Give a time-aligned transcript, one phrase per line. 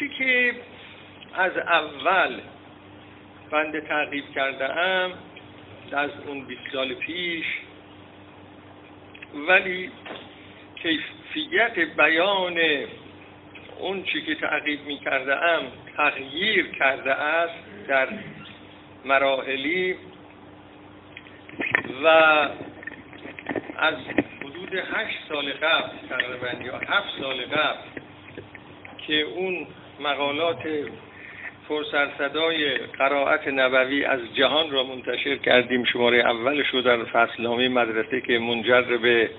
[0.00, 0.54] چی که
[1.34, 2.40] از اول
[3.50, 5.12] بنده تعقیب کرده ام
[5.92, 7.46] از اون 20 سال پیش
[9.48, 9.90] ولی
[10.82, 12.58] کیفیت بیان
[13.78, 15.62] اون چی که تعقیب می کرده ام
[15.96, 18.08] تغییر کرده است در
[19.04, 19.96] مراحلی
[22.04, 22.06] و
[23.78, 23.94] از
[24.40, 28.00] حدود هشت سال قبل تقریبا یا هفت سال قبل
[29.06, 29.66] که اون
[30.00, 30.62] مقالات
[31.68, 35.84] پرسرصدای قرائت نبوی از جهان را منتشر کردیم.
[35.84, 39.30] شماره اولش رو در فصلنامه مدرسه که منجر به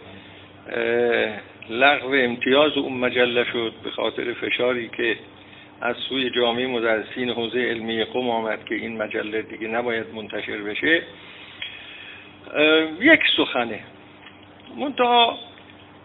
[1.70, 5.16] لغو امتیاز اون مجله شد به خاطر فشاری که
[5.82, 11.02] از سوی جامعه مدرسین حوزه علمی قم آمد که این مجله دیگه نباید منتشر بشه.
[13.00, 13.80] یک سخنه.
[14.78, 15.38] منتها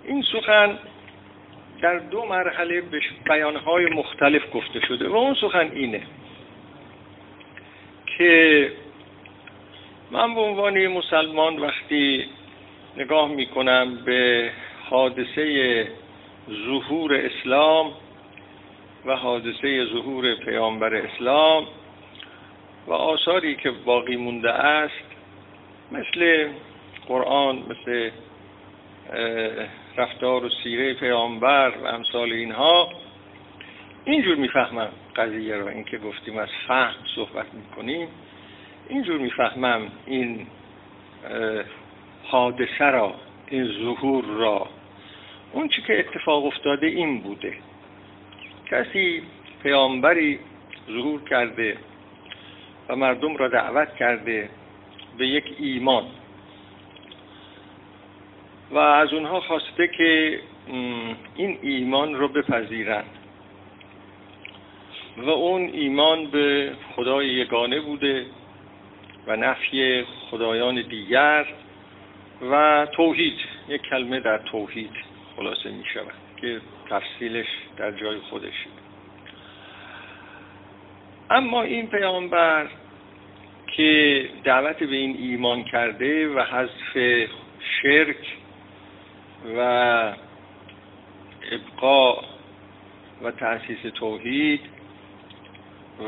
[0.04, 0.78] این سخن
[1.82, 6.02] در دو مرحله به بیانهای مختلف گفته شده و اون سخن اینه
[8.18, 8.72] که
[10.10, 12.24] من به عنوان مسلمان وقتی
[12.96, 14.50] نگاه می‌کنم به
[14.90, 15.88] حادثه
[16.66, 17.92] ظهور اسلام
[19.06, 21.66] و حادثه ظهور پیامبر اسلام
[22.86, 25.04] و آثاری که باقی مونده است
[25.92, 26.48] مثل
[27.08, 28.10] قرآن مثل
[29.96, 32.88] رفتار و سیره پیامبر و امثال اینها
[34.04, 38.08] اینجور می‌فهمم قضیه را اینکه گفتیم از فهم صحبت می‌کنیم.
[38.88, 40.46] اینجور می‌فهمم این
[42.24, 43.14] حادثه را
[43.48, 44.68] این ظهور را.
[45.52, 47.56] اون چی که اتفاق افتاده این بوده.
[48.70, 49.22] کسی
[49.62, 50.38] پیامبری
[50.86, 51.76] ظهور کرده
[52.88, 54.50] و مردم را دعوت کرده
[55.18, 56.04] به یک ایمان.
[58.70, 60.40] و از اونها خواسته که
[61.36, 63.10] این ایمان رو بپذیرند.
[65.16, 68.26] و اون ایمان به خدای یگانه بوده
[69.26, 71.46] و نفی خدایان دیگر
[72.50, 73.38] و توحید.
[73.68, 74.90] یک کلمه در توحید
[75.36, 76.60] خلاصه می شود که
[76.90, 78.66] تفصیلش در جای خودش.
[81.30, 82.66] اما این پیامبر
[83.76, 87.28] که دعوت به این ایمان کرده و حذف
[87.82, 88.16] شرک
[89.56, 89.60] و
[91.52, 92.22] ابقاء
[93.22, 94.60] و تأسیس توحید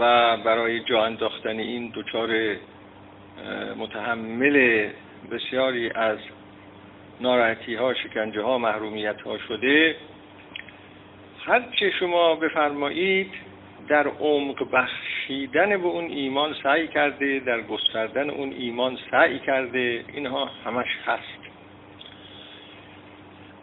[0.01, 2.57] و برای جا انداختن این دچار
[3.79, 4.89] متحمل
[5.31, 6.19] بسیاری از
[7.21, 9.97] ناراحتی ها شکنجه ها محرومیت ها شده.
[11.47, 13.31] هرچه شما بفرمایید
[13.89, 20.45] در عمق بخشیدن به اون ایمان سعی کرده در گستردن اون ایمان سعی کرده اینها
[20.65, 21.38] همش هست.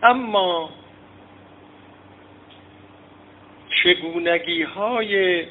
[0.05, 0.69] اما
[3.83, 5.43] چگونگی های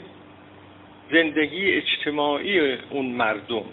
[1.12, 3.64] زندگی اجتماعی اون مردم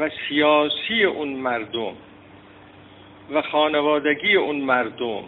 [0.00, 1.92] و سیاسی اون مردم
[3.30, 5.22] و خانوادگی اون مردم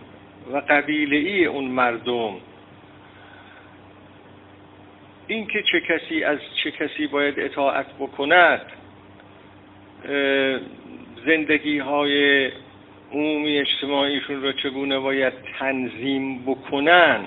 [0.53, 2.37] و قبیله اون مردم
[5.27, 8.63] اینکه چه کسی از چه کسی باید اطاعت بکند
[11.27, 12.51] زندگی های
[13.13, 17.21] عمومی اجتماعیشون را چگونه باید تنظیم بکنن؟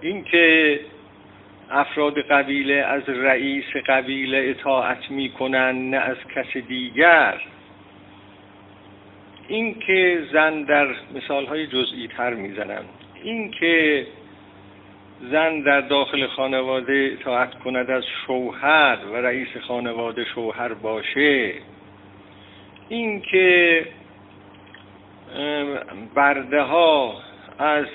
[0.00, 0.80] اینکه
[1.70, 7.40] افراد قبیله از رئیس قبیله اطاعت می‌کنن نه از کس دیگر.
[9.48, 12.82] اینکه زن در مثال های جزئی تر می‌زنن
[13.22, 14.06] اینکه
[15.30, 21.52] زن در داخل خانواده اطاعت کند از شوهر و رئیس خانواده شوهر باشه.
[22.88, 23.86] اینکه
[26.14, 27.14] برده ها
[27.58, 27.86] از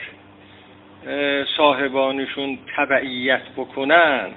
[1.58, 4.30] صاحبانشون تبعیت بکنن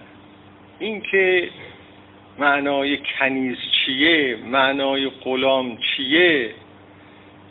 [0.78, 1.50] اینکه
[2.38, 6.50] معنای کنیز چیه معنای غلام چیه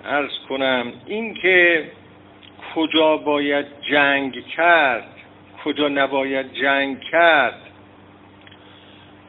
[0.06, 1.92] ارز کنم اینکه
[2.76, 5.08] کجا باید جنگ کرد
[5.64, 7.60] کجا نباید جنگ کرد.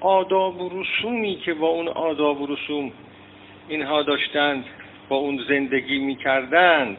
[0.01, 2.93] آداب و رسومی که با اون آداب و رسوم
[3.69, 4.65] اینها داشتند
[5.09, 6.99] با اون زندگی می‌کردند.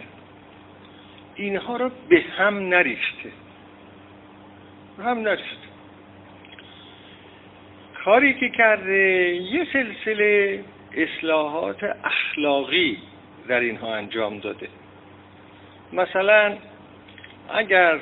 [1.36, 3.32] اینها را به هم نریخته.
[5.04, 5.68] هم نریخته.
[8.06, 10.64] کاری که کرده یه سلسله
[10.94, 12.98] اصلاحات اخلاقی
[13.48, 14.68] در اینها انجام داده.
[15.94, 16.58] مثلا
[17.50, 18.00] اگر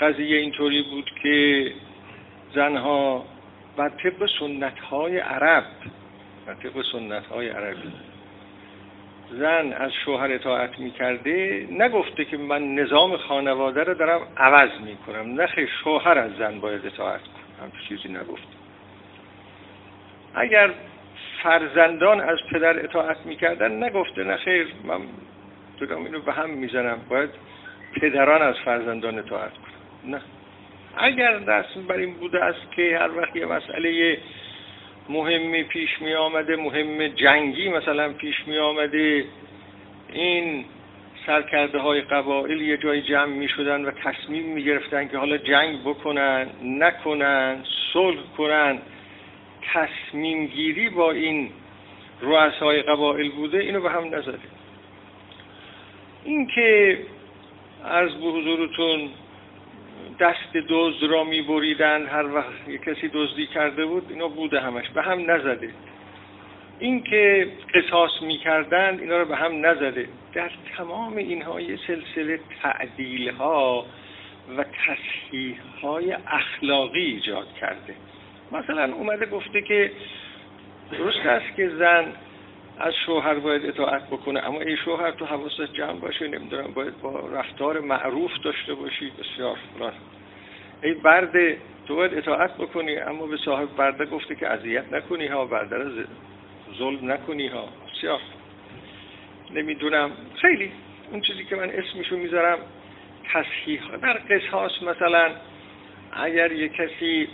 [0.00, 1.72] قضیه اینطوری بود که
[2.54, 3.24] زنها
[3.76, 5.64] بر طبق سنت های عرب
[6.46, 7.92] بر طبق سنت های عربی.
[9.30, 15.40] زن از شوهر اطاعت می‌کرده نگفته که من نظام خانواده رو دارم عوض می‌کنم.
[15.40, 15.48] نه
[15.84, 18.54] شوهر از زن باید اطاعت کنم چیزی نگفته.
[20.34, 20.70] اگر
[21.42, 25.00] فرزندان از پدر اطاعت می‌کردن نگفته نه خیر من
[25.80, 26.98] دارم اینو به هم می‌زنم.
[27.08, 27.30] باید
[28.00, 30.20] پدران از فرزندان اطاعت کنم نه.
[30.96, 34.18] اگر دست بر این بوده است که هر وقت یه مسئله
[35.08, 39.24] مهمی پیش می آمده مهم جنگی مثلا پیش می آمده.
[40.12, 40.64] این
[41.26, 45.80] سرکرده های قبائل یه جای جمع می شدن و تصمیم می گرفتن که حالا جنگ
[45.80, 48.78] بکنن نکنن صلح کنن.
[49.72, 51.50] تصمیم گیری با این
[52.20, 54.38] رؤسای قبائل بوده اینو به هم نزده.
[56.24, 56.98] این که
[57.84, 59.10] از به حضورتون
[60.20, 64.88] دست دزد را می بریدن هر وقت یک کسی دزدی کرده بود اینا بوده همش
[64.88, 65.70] به هم نزده.
[66.78, 70.08] این که قصاص می‌کردند اینا رو به هم نزده.
[70.34, 73.86] در تمام اینها یه سلسله تعدیل ها
[74.56, 77.94] و تصحیح های اخلاقی ایجاد کرده.
[78.52, 79.90] مثلا اومده گفته که
[80.92, 82.12] درست است که زن
[82.78, 84.40] از شوهر باید اطاعت بکنه.
[84.40, 89.12] اما ای شوهر تو حواست جمع باشه نمی‌دونم باید با رفتار معروف داشته باشی.
[89.20, 89.92] بسیار فلان
[90.82, 95.44] ای برده تو باید اطاعت بکنی اما به صاحب برده گفته که اذیت نکنی ها
[95.44, 95.90] برده رو
[96.78, 97.68] ظلم نکنی ها.
[97.92, 98.20] بسیار.
[99.54, 100.10] نمی‌دونم.
[100.36, 100.72] خیلی.
[101.10, 102.58] اون چیزی که من اسمشو می‌ذارم
[103.32, 105.30] تصحیح در قصاص مثلا
[106.12, 107.28] اگر یک کسی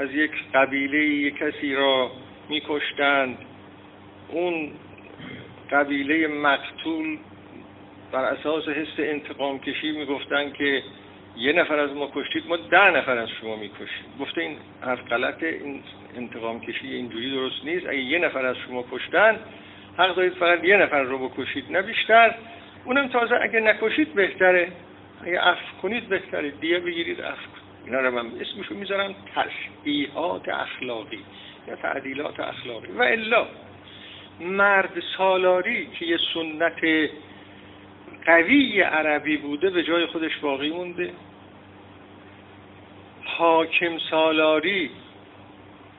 [0.00, 2.10] از یک قبیله یک کسی را
[2.48, 3.38] میکشتند
[4.32, 4.70] اون
[5.70, 7.18] قبیله مقتول
[8.12, 10.82] بر اساس حس انتقام کشی می‌گفتن که
[11.36, 15.46] یه نفر از ما کشتید ما ده نفر از شما می‌کشید گفته این حرف غلطه
[15.46, 15.82] این
[16.16, 17.86] انتقام کشی اینجوری درست نیست.
[17.86, 19.38] اگه یه نفر از شما کشتن
[19.98, 22.34] حق دارید فقط یه نفر رو بکشید نه بیشتر.
[22.84, 24.68] اونم تازه اگه نکشید بهتره.
[25.24, 26.50] اگه عفو کنید بهتره.
[26.50, 31.24] دیگه بگیرید کنید اینا رو من اسمشو می‌ذارم تشبیهات اخلاقی
[31.68, 32.92] یا تعدیلات اخلاقی.
[32.92, 33.46] و الا.
[34.40, 37.10] مرد سالاری که یه سنت
[38.26, 41.12] قوی عربی بوده به جای خودش باقی مونده.
[43.24, 44.90] حاکم سالاری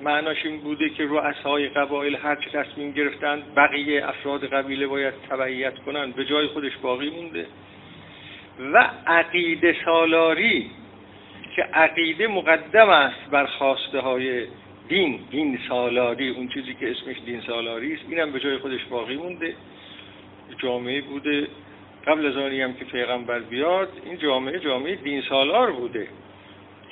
[0.01, 5.79] معناش این بوده که رؤسای قبایل هر چه تصمیم گرفتن بقیه افراد قبیله باید تبعیت
[5.79, 7.45] کنن به جای خودش باقی مونده.
[8.73, 10.71] و عقیده سالاری
[11.55, 14.47] که عقیده مقدم است بر خواسته های
[14.91, 19.15] دین دین سالاری اون چیزی که اسمش دین سالاری است اینم به جای خودش باقی
[19.17, 19.53] مونده.
[20.57, 21.47] جامعه بوده.
[22.07, 26.07] قبل از آنی هم که پیغمبر بیاد این جامعه جامعه دین سالار بوده.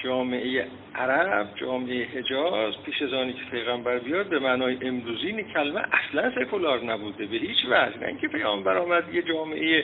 [0.03, 6.31] جامعه عرب جامعه حجاز پیش از آنی که پیغمبر بیاد به معنای امروزین کلمه اصلا
[6.31, 7.25] سکولار نبوده.
[7.25, 7.99] به هیچ وجه.
[7.99, 9.83] نه اینکه پیغمبر آمد یه جامعه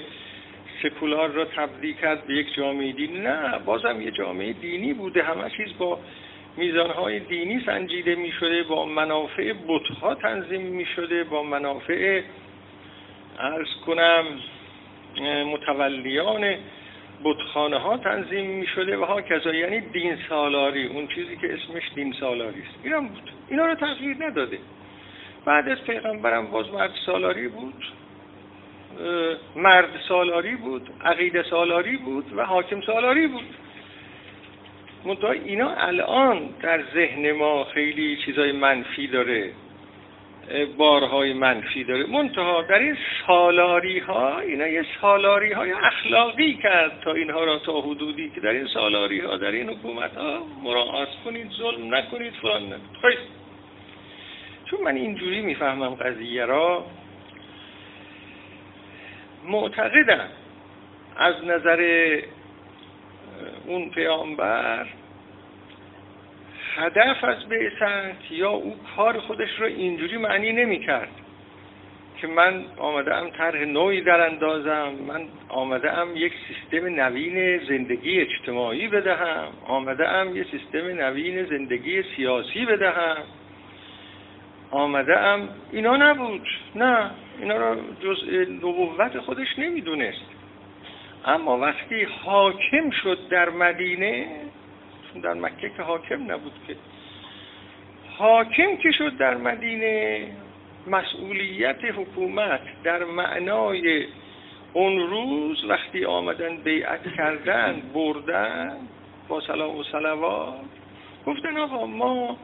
[0.84, 3.20] سکولار را تبدیل کرد به یک جامعه دینی.
[3.20, 5.24] نه بازم یه جامعه دینی بوده.
[5.24, 6.00] همه چیز با
[6.58, 12.22] میزانهای دینی سنجیده می شده با منافع بتها تنظیم می شده با منافع
[13.40, 14.26] ارز کنم
[15.54, 16.56] متولیان
[17.24, 21.84] بتخانه ها تنظیم می شده و ها کذا یعنی دین سالاری اون چیزی که اسمش
[21.96, 22.80] دین سالاری است.
[22.84, 23.32] اینا بود.
[23.50, 24.60] اینا رو تغییر نداده.
[25.46, 27.84] بعد از پیغمبرم باز مرد سالاری بود
[29.56, 33.56] مرد سالاری بود عقیده سالاری بود و حاکم سالاری بود.
[35.06, 39.52] منتها اینا الان در ذهن ما خیلی چیزای منفی داره
[40.78, 42.06] بارهای منفی داره.
[42.06, 42.98] منتها در این
[43.28, 48.50] سالاری ها اینا یه سالاری های اخلاقی کرد تا اینها را تا حدودی که در
[48.50, 53.18] این سالاری ها در این حکومت ها مراعات کنید ظلم نکنید فلان نکنید.
[54.66, 56.86] چون من اینجوری می‌فهمم قضیه را
[59.48, 60.30] معتقدم
[61.18, 61.80] از نظر
[63.66, 64.88] اون پیامبر
[66.76, 71.10] هدف از بعثت یا او کار خودش رو اینجوری معنی نمی کرد
[72.18, 78.22] که من آمده ام طرح نوعی در اندازم من آمده ام یک سیستم نوین زندگی
[78.22, 83.18] اجتماعی بدهم ام یک سیستم نوین زندگی سیاسی بدهم.
[84.72, 90.35] ام اینا نبود نه اینا رو جزء نبوت خودش نمی‌دونست.
[91.26, 94.28] اما وقتی حاکم شد در مدینه
[95.24, 96.76] در مکه که حاکم نبود که
[98.18, 100.28] حاکم که شد در مدینه
[100.88, 104.06] مسئولیت حکومت در معنای
[104.74, 108.78] اون روز وقتی آمدن بیعت کردن بردن
[109.28, 110.54] با سلام و سلوات
[111.26, 112.38] گفتن آقا ما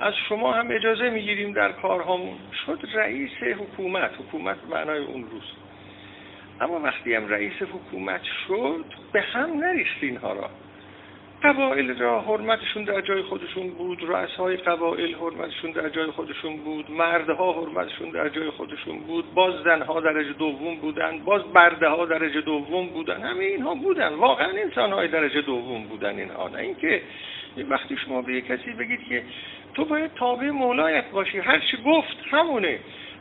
[0.00, 2.36] از شما هم اجازه می‌گیریم در کارهامون.
[2.66, 4.10] شد رئیس حکومت.
[4.18, 5.42] حکومت معنای اون روز.
[6.60, 10.50] اما وقتی هم رئیس حکومت شد به هم نریخت اینها را.
[11.42, 17.52] قبایل را حرمتشون در جای خودشون بود رؤسای قبایل حرمتشون در جای خودشون بود مردها
[17.52, 22.86] حرمتشون در جای خودشون بود باز زنها درجه دوم بودن باز برده ها درجه دوم
[22.86, 24.14] بودن همه اینها بودن.
[24.14, 26.48] واقعا انسان های درجه دوم بودن اینها.
[26.48, 27.02] نه اینکه
[27.68, 29.22] وقتی شما به کسی بگید که
[29.74, 32.78] تو باید تابع مولایت باشی هر چی گفت همونه.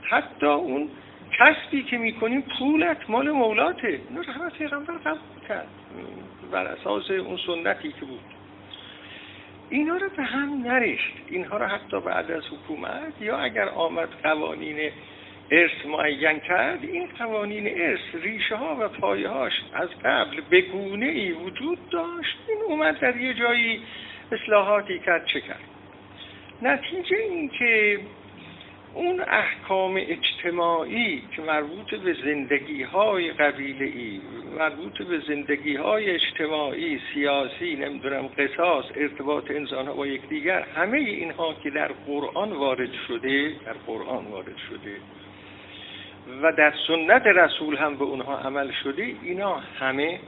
[0.10, 0.90] حتی اون
[1.38, 4.00] کسبی که می‌کنیم پولت مال مولاته.
[4.10, 5.68] اینو رحمت پیغمبر قبول کرد.
[6.52, 8.20] بر اساس اون سنتی که بود.
[9.70, 11.14] اینا رو به هم نریشت.
[11.28, 14.92] اینها رو حتی بعد از حکومت یا اگر آمد قوانین
[15.52, 21.06] ارث معین کرد این قوانین ارث ریشه ها و پایه هاش از قبل به گونه
[21.06, 22.38] ای وجود داشت.
[22.50, 23.82] این اومد در یه جایی
[24.32, 25.60] اصلاحاتی کرد چه کرد؟
[26.62, 28.00] نتیجه این که
[28.94, 34.20] اون احکام اجتماعی که مربوط به زندگی های قبیله
[34.60, 41.54] مربوط به زندگی های اجتماعی سیاسی نمی‌دونم قصاص ارتباط انسان ها با یکدیگر همه اینها
[41.54, 44.96] که در قرآن وارد شده در قرآن وارد شده
[46.42, 50.20] و در سنت رسول هم به اونها عمل شده اینا همه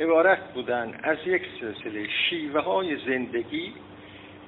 [0.00, 3.72] عبارت بودن از یک سلسله شیوه های زندگی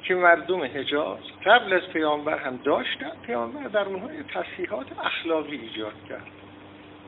[0.05, 6.27] که مردم حجاز قبل از پیامبر هم داشتن پیامبر در اونها تصحیحات اخلاقی ایجاد کرد.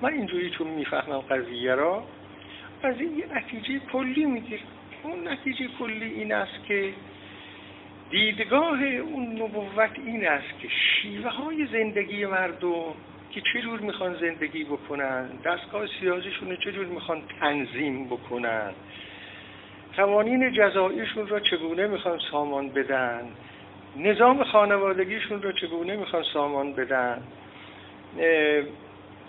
[0.03, 2.05] من اینجوری چون می‌فهمم قضیه را
[2.83, 4.61] از این نتیجه کلی میگیر.
[5.03, 6.93] اون نتیجه کلی این است که
[8.11, 12.95] دیدگاه اون نبوت این است که شیوه های زندگی مردم
[13.31, 18.73] که چجور می‌خوان زندگی بکنن دستگاه سیاسیشون رو چجور می‌خوان تنظیم بکنن
[19.97, 23.29] قوانین جزاییشون را چگونه می‌خوان سامان بدن؟
[23.97, 27.23] نظام خانوادگیشون را چگونه می‌خوان سامان بدن؟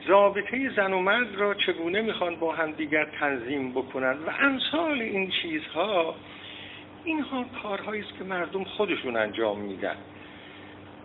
[0.08, 6.16] رابطه زن و مرد را چگونه می‌خوان با همدیگر تنظیم بکنن؟ و امثال این چیزها
[7.04, 9.96] اینها کارهایی است که مردم خودشون انجام میدن.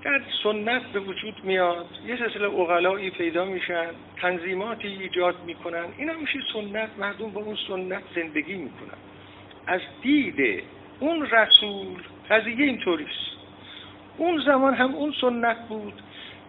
[0.04, 3.90] در سنت به وجود میاد یه سلسله اغلایی پیدا میشن
[4.21, 5.85] تنظیماتی ایجاد می‌کنن.
[5.99, 8.99] این میشه سنت مردم با اون سنت زندگی می‌کنن.
[9.66, 10.62] از دید
[11.00, 11.99] اون رسول
[12.31, 13.33] قضیه اینطوریست
[14.16, 15.95] اون زمان هم اون سنت بود.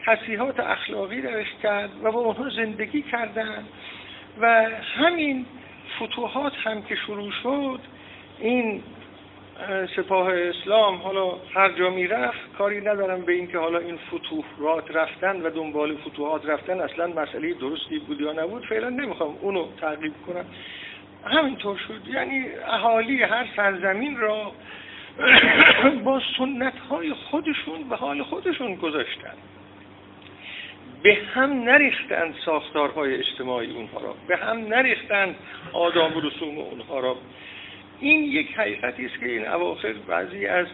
[0.06, 3.64] تصیحات اخلاقی درش کرد و با اونها زندگی کردن.
[4.42, 5.46] و همین
[6.00, 7.80] فتوحات هم که شروع شد
[8.40, 8.84] این
[9.96, 15.50] سپاه اسلام حالا هر جا رفت کاری ندارم به اینکه حالا این فتوحات رفتن و
[15.50, 18.66] دنبال فتوحات رفتن اصلا مسئله درستی بود یا نبود.
[18.66, 20.46] فعلا نمی‌خوام اونو تعقیب کنم.
[21.26, 22.08] همینطور شد.
[22.08, 24.52] یعنی اهالی هر سرزمین را
[26.06, 29.34] با سنت های خودشون به حال خودشون گذاشتن.
[31.04, 34.16] به هم نریختن ساختارهای اجتماعی اونها را.
[34.28, 35.36] به هم نریختن
[35.74, 37.18] آداب و رسوم اونها را.
[38.00, 40.68] این یک حقیقتی است که این اواخر بعضی از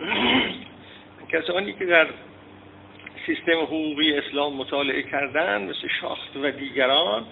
[1.32, 2.06] کسانی که در
[3.26, 7.24] سیستم حقوقی اسلام مطالعه کردن مثل شاخت و دیگران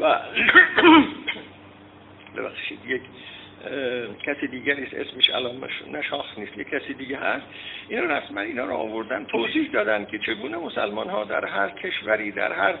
[0.00, 0.04] و
[2.34, 3.02] ببخشید یک
[4.26, 6.58] کسی دیگه نیست اسمش الان نشاخ نیست.
[6.58, 7.46] یک کسی دیگه هست.
[7.88, 12.52] اینا رسما اینا رو آوردن توضیح دادن که چگونه مسلمان ها در هر کشوری در
[12.52, 12.74] هر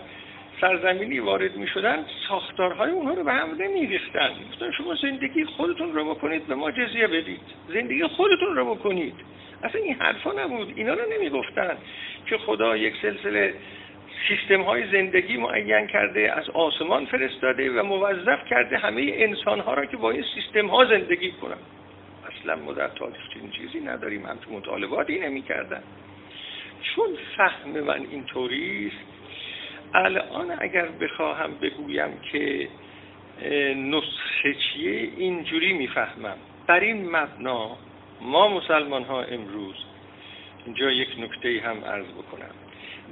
[0.60, 4.30] سرزمینی وارد می شدن ساختارهای اونها رو به هم نمی ریختن
[4.76, 7.40] شما زندگی خودتون رو بکنید به ما جزیه بدید.
[7.68, 9.14] زندگی خودتون رو بکنید.
[9.62, 10.72] اصلا این حرفا نبود.
[10.76, 11.76] اینا رو نمی گفتن
[12.26, 13.54] که خدا یک سلسله
[14.28, 19.86] سیستم های زندگی معین کرده از آسمان فرستاده و موظف کرده همه انسان ها را
[19.86, 21.56] که با این سیستم ها زندگی کنن
[22.28, 25.82] اصلا ما در تاریخ چنین چیزی نداریم هم تو مطالباتی نمی کردن
[26.82, 29.14] چون فهم من اینطوری است
[29.94, 32.68] الان اگر بخواهم بگویم که
[33.76, 36.36] نسخه چیه اینجوری می‌فهمم.
[36.66, 37.76] بر این مبنا
[38.20, 39.74] ما مسلمان ها امروز
[40.64, 42.63] اینجا یک نکته هم عرض بکنم.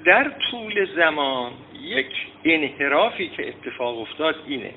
[0.05, 2.07] در طول زمان یک
[2.45, 4.71] انحرافی که اتفاق افتاد اینه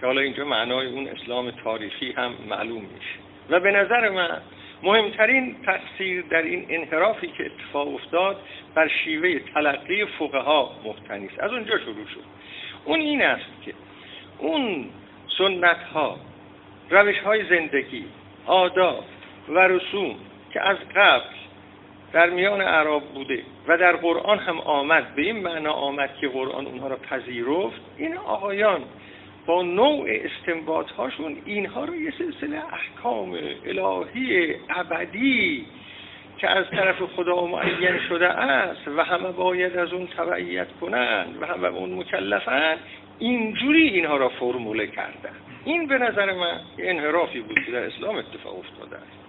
[0.00, 3.18] که حالا اینجا معنای اون اسلام تاریخی هم معلوم میشه.
[3.50, 4.40] و به نظر من
[4.82, 8.36] مهمترین تاثیر در این انحرافی که اتفاق افتاد
[8.74, 10.00] بر شیوه تلقی
[10.32, 11.40] ها محتنی است.
[11.40, 12.24] از اونجا شروع شد.
[12.84, 13.74] اون این است که
[14.38, 14.86] اون
[15.38, 16.16] سنت ها
[16.90, 18.04] روش های زندگی
[18.46, 19.04] آداب
[19.48, 20.16] و رسوم
[20.52, 21.36] که از قبل
[22.12, 25.14] در میان عرب بوده و در قرآن هم آمد.
[25.14, 27.80] به این معنا آمد که قرآن اونها را پذیرفت.
[27.96, 28.80] این آقایان
[29.46, 35.66] با نوع استنباط هاشون اینها رو یه سلسله احکام الهی ابدی
[36.38, 41.46] که از طرف خدا معین شده است و همه باید از اون تبعیت کنند و
[41.46, 42.78] همه اون مکلفند
[43.18, 45.34] اینجوری اینها را فرموله کردن.
[45.64, 49.25] این به نظر من انحرافی بود که در اسلام اتفاق افتاده است.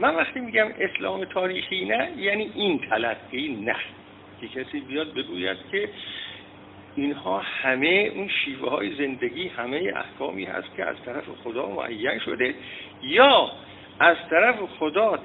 [0.00, 3.76] من وقتی میگم اسلام تاریخی نه یعنی این تلقی نه.
[4.40, 5.88] که کسی بیاد بگوید که
[6.96, 12.54] اینها همه اون شیوه های زندگی همه احکامی هست که از طرف خدا معین شده
[13.02, 13.50] یا
[14.00, 15.18] از طرف خدا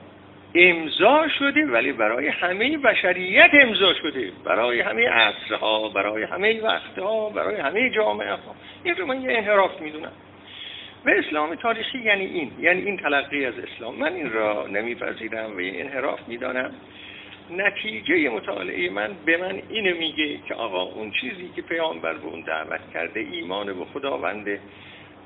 [0.55, 4.32] امضا شده ولی برای همه بشریت امضا شده.
[4.46, 9.82] برای همه عصرها برای همه وقتها برای همه جامعه ها این رو من یه انحراف
[9.82, 10.12] می‌دونم.
[11.06, 13.96] و اسلام تاریخی یعنی این یعنی این تلقی از اسلام.
[13.96, 16.72] من این را نمیپذیرم و این انحراف می‌دانم.
[17.52, 22.42] نتیجه مطالعه من به من اینو میگه که آقا اون چیزی که پیامبر به اون
[22.42, 24.60] دعوت کرده ایمان به خداوند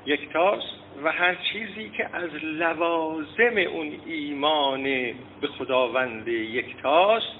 [0.06, 4.82] یکتاست و هر چیزی که از لوازم اون ایمان
[5.40, 7.32] به خداوند یکتاست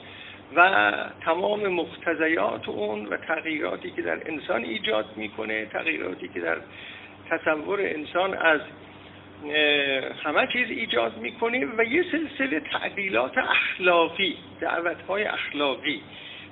[0.56, 0.92] و
[1.24, 6.56] تمام مقتضیات اون و تغییراتی که در انسان ایجاد می‌کنه تغییراتی که در
[7.30, 8.60] تصور انسان از
[10.24, 16.02] همه چیز ایجاد می‌کنه و یه سلسله تعدیلات اخلاقی دعوتهای اخلاقی.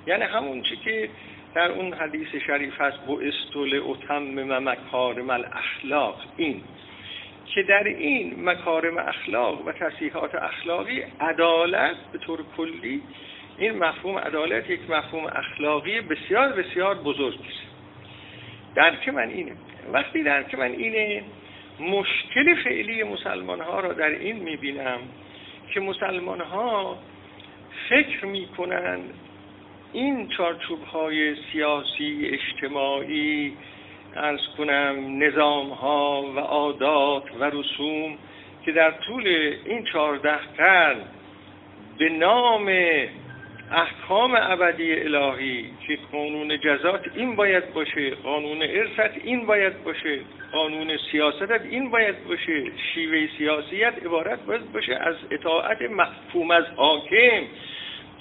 [0.07, 1.09] یعنی همون چی که
[1.55, 4.23] در اون حدیث شریف هست بو استول اتم
[4.69, 6.21] مکارم الاخلاق.
[6.37, 6.61] این
[7.45, 13.01] که در این مکارم اخلاق و تصیحات اخلاقی عدالت به طور کلی
[13.57, 17.69] این مفهوم عدالت یک مفهوم اخلاقی بسیار بسیار بزرگ است.
[18.75, 19.51] درک من اینه
[19.93, 21.23] وقتی درک من اینه
[21.79, 24.99] مشکل فعلی مسلمان ها را در این می‌بینم
[25.73, 26.97] که مسلمان ها
[27.89, 28.99] فکر می‌کنن
[29.93, 33.53] این چارچوب های سیاسی اجتماعی
[34.15, 38.17] ارز کنم نظام ها و عادات و رسوم
[38.65, 39.27] که در طول
[39.65, 40.97] این چهارده قرن
[41.97, 42.69] به نام
[43.71, 48.09] احکام ابدی الهی که قانون جزات این باید باشه.
[48.09, 50.19] قانون ارثت این باید باشه.
[50.51, 52.63] قانون سیاستت این باید باشه.
[52.93, 57.43] شیوه سیاسیت عبارت باید باشه از اطاعت مفهوم از حاکم.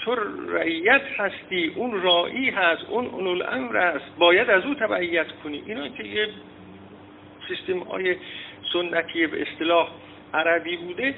[0.04, 0.16] تو
[0.48, 4.16] رعیت هستی اون رائی هست اون اون الامر است.
[4.18, 5.62] باید از او تبعیت کنی.
[5.66, 6.28] اینا که یه
[7.48, 8.16] سیستم های
[8.72, 9.88] سنتی به اصطلاح
[10.34, 11.14] عربی بوده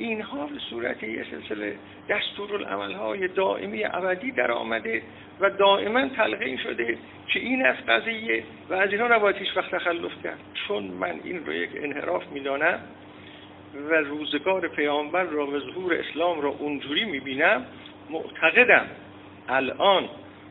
[0.00, 1.76] اینها به صورت یه سلسله
[2.08, 5.02] دستورالعمل های دائمی ابدی در آمده
[5.40, 10.22] و دائما تلقین شده که این از قضیه و از اینها نباید هیچ وقت تخلف
[10.24, 10.38] کرد.
[10.54, 12.80] چون من این رو یک انحراف می‌دانم
[13.90, 17.66] و روزگار پیامبر را و ظهور اسلام را اونجوری می‌بینم
[18.10, 18.86] معتقدم
[19.48, 20.08] الان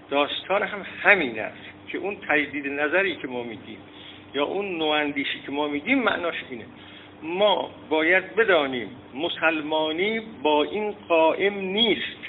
[0.10, 3.78] داستان هم همین است که اون تجدید نظری که ما میگیم
[4.34, 6.66] یا اون نواندیشی که ما میگیم معناش اینه.
[7.24, 12.20] ما باید بدانیم مسلمانی با این قائم نیست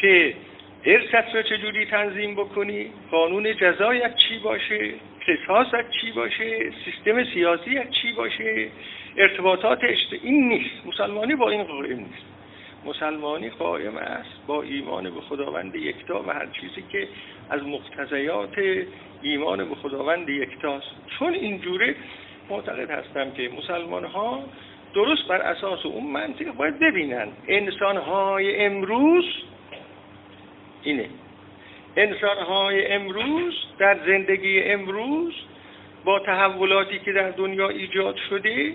[0.00, 0.34] که
[0.84, 4.94] ارثت را چجوری تنظیم بکنی قانون جزایت چی باشه
[5.26, 8.68] قصاصت چی باشه سیستم سیاسیت چی باشه
[9.16, 9.78] ارتباطات
[10.22, 10.86] این نیست.
[10.86, 12.26] مسلمانی با این قائم نیست.
[12.84, 17.08] مسلمانی قائم است با ایمان به خداوند یکتا و هر چیزی که
[17.50, 18.54] از مقتضیات
[19.22, 20.86] ایمان به خداوند یکتاست.
[21.18, 21.94] چون اینجوره
[22.50, 24.44] معتقد هستم که مسلمان ها
[24.94, 27.28] درست بر اساس اون منطق باید ببینن.
[27.48, 29.24] انسان های امروز
[30.82, 31.08] اینه.
[31.96, 35.34] انسان های امروز در زندگی امروز
[36.04, 38.74] با تحولاتی که در دنیا ایجاد شده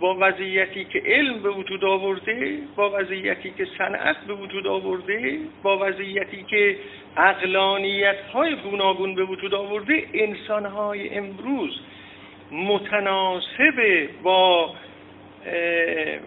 [0.00, 5.78] با وضعیتی که علم به وجود آورده با وضعیتی که صنعت به وجود آورده با
[5.78, 6.76] وضعیتی که
[7.16, 11.80] اقلانیت های گوناگون به وجود آورده انسان های امروز
[12.52, 14.74] متناسب با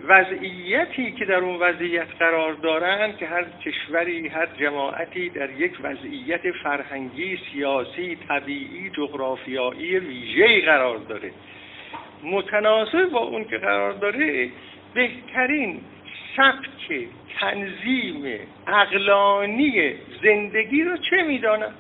[0.08, 6.52] وضعیتی که در اون وضعیت قرار دارند که هر کشوری هر جماعتی در یک وضعیت
[6.52, 11.32] فرهنگی سیاسی طبیعی جغرافیایی ویژه‌ای قرار داره.
[12.24, 14.50] متناسب با اون که قرار داره
[14.94, 15.82] بهترین
[16.38, 17.08] سبک
[17.40, 21.74] تنظیم اقلانی زندگی رو چه می‌دانن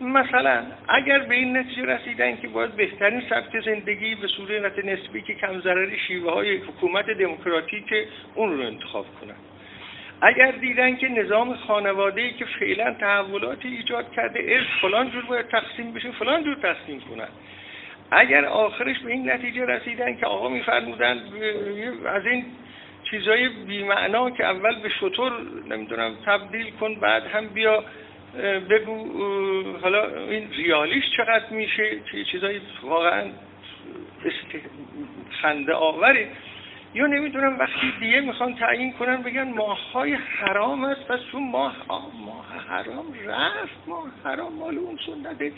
[0.00, 5.34] مثلا اگر به این نتیجه رسیدن که باید بهترین سبک زندگی به صورت نسبی که
[5.34, 7.94] کم ضرری شیوه های حکومت دموکراتیک
[8.34, 9.34] اون رو انتخاب کنن.
[10.20, 15.92] اگر دیدن که نظام خانواده که فعلا تحولاتی ایجاد کرده ارث فلان جور باید تقسیم
[15.92, 17.28] بشه فلان جور تقسیم کنن.
[18.10, 21.18] اگر آخرش به این نتیجه رسیدن که آقا میفرمودن
[22.06, 22.44] از این
[23.10, 25.32] چیزای بیمعنا که اول به شطور
[25.70, 27.84] نمی‌دونم تبدیل کن بعد هم بیا
[28.70, 29.06] بگو
[29.82, 33.24] حالا این ریالیش چقدر میشه؟ چیزای واقعا
[35.30, 36.26] خنده آوری
[36.94, 41.76] یا نمی‌دونم وقتی دیگه می‌خوان تعیین کنن بگن ماهای حرام است پس چون ماه
[42.26, 45.52] ماه حرام رفت ماه حرام مال اون سنته.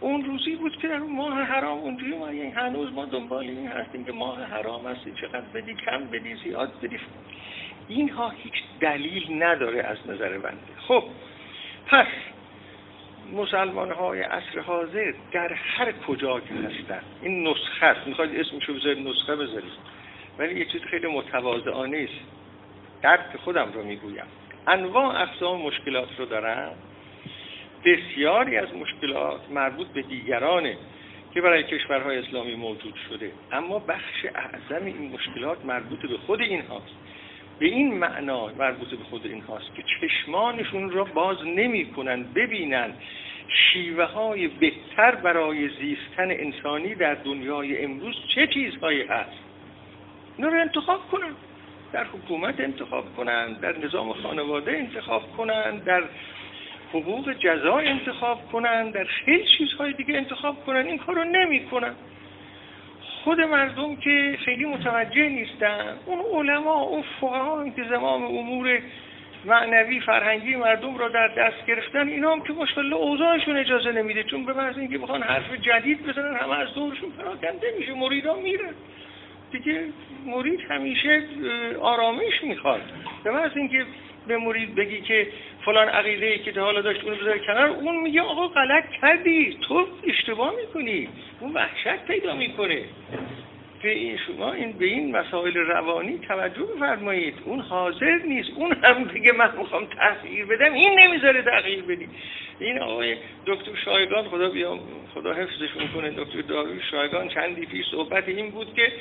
[0.00, 3.68] اون روزی بود که در اون ماه حرام اونجوری ما یعنی هنوز ما دنبال این
[3.68, 6.98] هستیم که ماه حرام است چقدر بدی کم بدی زیاد بدی.
[7.88, 10.58] اینها هیچ دلیل نداره از نظر بنده.
[10.88, 11.04] خب
[11.90, 12.06] پس
[13.32, 17.00] مسلمان های عصر حاضر در هر کجا که هستن.
[17.22, 18.06] این نسخه است.
[18.06, 19.72] می‌خواید اسمشو بذارید نسخه بذارید.
[20.38, 22.30] ولی یه چیز خیلی متواضعانه است.
[23.02, 24.24] درد خودم رو می‌گویم.
[24.66, 26.70] انواع اقسام مشکلات رو دارن
[27.84, 30.76] بسیاری از مشکلات مربوط به دیگرانه
[31.34, 33.32] که برای کشورهای اسلامی موجود شده.
[33.52, 36.94] اما بخش اعظم این مشکلات مربوط به خود این هاست
[37.60, 42.92] به این معنا مربوط به خود این هاست که چشمانشون را باز نمی کنن ببینن
[43.48, 49.38] شیوه های بهتر برای زیستن انسانی در دنیای امروز چه چیزهایی هست؟
[50.36, 51.32] اینا رو انتخاب کنن
[51.92, 56.02] در حکومت انتخاب کنن در نظام خانواده انتخاب کنن در
[56.92, 60.86] حقوق جزا انتخاب کنن در خیلی چیزهای دیگه انتخاب کنن.
[60.86, 61.94] این کار رو نمی کنن
[63.24, 65.96] خود مردم که خیلی متوجه نیستن.
[66.06, 68.78] اون علما اون فقها که زمام امور
[69.44, 74.22] معنوی فرهنگی مردم را در دست گرفتن اینا هم که مشکل اوضاعشون اجازه نمیده.
[74.24, 77.94] چون به محض اینکه بخوان حرف جدید بزنن همه از دورشون پراکنده میشه.
[77.94, 78.74] مریدا میرن.
[79.52, 79.84] دیگه
[80.26, 81.22] مرید همیشه
[81.80, 82.80] آرامش می‌خواد.
[83.24, 83.86] به محض اینکه
[84.26, 85.26] به مرید بگی که
[85.64, 89.86] فلان عقیده ای که حالا داشت اون بذاره کنار اون میگه آقا غلط کردی تو
[90.06, 91.08] اشتباه می‌کنی
[91.40, 92.84] اون وحشت پیدا می‌کنه.
[93.82, 97.34] به این شما این به این مسائل روانی توجه بفرمایید.
[97.44, 98.50] اون حاضر نیست.
[98.56, 100.72] اون هم دیگه من می‌خوام تغییر بدم.
[100.72, 102.08] این نمی‌ذاره تغییر بدی.
[102.60, 104.80] این آقای دکتر شایگان خدا بیام
[105.14, 108.92] خدا حفظشون کنه دکتر داروی شایگان چندی پیش صحبت این بود که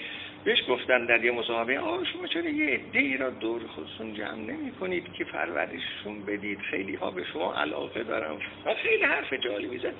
[0.43, 4.71] بهش گفتن در یه مصاحبه آقا شما چرا یه عده را دور خودتون جمع نمی
[4.71, 8.37] کنید که پرورششون بدید؟ خیلی ها به شما علاقه دارم
[8.83, 9.93] خیلی حرف جالبی زد.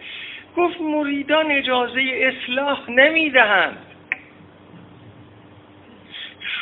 [0.57, 3.77] گفت مریدان اجازه اصلاح نمی‌دهند.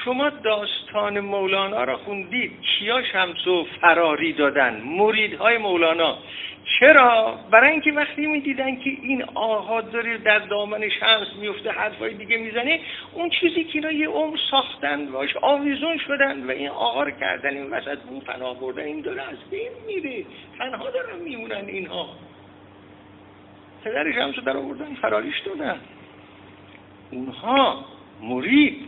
[0.04, 2.52] شما داستان مولانا را خوندید.
[2.62, 6.18] کیا شمس و فراری دادن؟ مریدهای مولانا.
[6.68, 12.38] چرا؟ برای اینکه وقتی می‌دیدن که این آها داره در دامن شمس میفته حرفای دیگه
[12.38, 12.80] می‌زنه
[13.14, 17.50] اون چیزی که اینا یه عمر ساختن باش آویزون شدن و این آقا رو کردن
[17.50, 20.26] این وسط اون پناه بردن این داره از بین میره.
[20.58, 22.10] تنها دارن میمونن اینها.
[23.84, 25.80] پدر شمس رو در آوردن فراریش دادن.
[27.12, 27.86] اونها
[28.22, 28.86] مرید.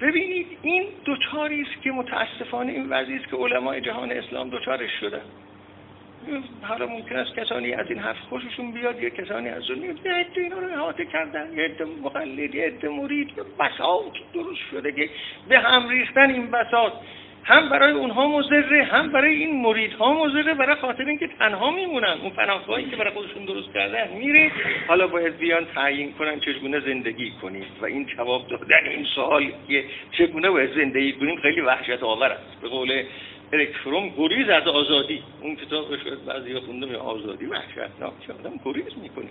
[0.00, 5.22] ببینید این دوچاری است که متاسفانه این وضعی است که علمای جهان اسلام دوچارش شدن.
[6.62, 10.40] حالا ممکن است کسانی از این حرف خوششون بیاد یه کسانی از اون یه عده
[10.40, 15.10] اینا رو احاطه کردن یه عده مقلد یه عده مرید یه بساط درست شده که
[15.48, 16.92] به هم ریختن این بساط.
[17.44, 22.18] هم برای اونها مزره هم برای این مریدها مزره برای خاطر اینکه تنها میمونن.
[22.22, 24.50] اون پناهگاهی که برای خودشون درست کردن میره.
[24.88, 29.84] حالا باید بیان تعیین کنن چگونه زندگی کنید و این جواب دادن این سوال که
[30.18, 32.60] چگونه باید زندگی کنیم خیلی وحشت آور است.
[32.62, 33.02] به قول
[33.52, 35.22] اریک فروم گریز از آزادی.
[35.40, 39.28] اون کتاب شاید بعضی خوندم آزادی وحشتناک آدم گریز می‌کنه.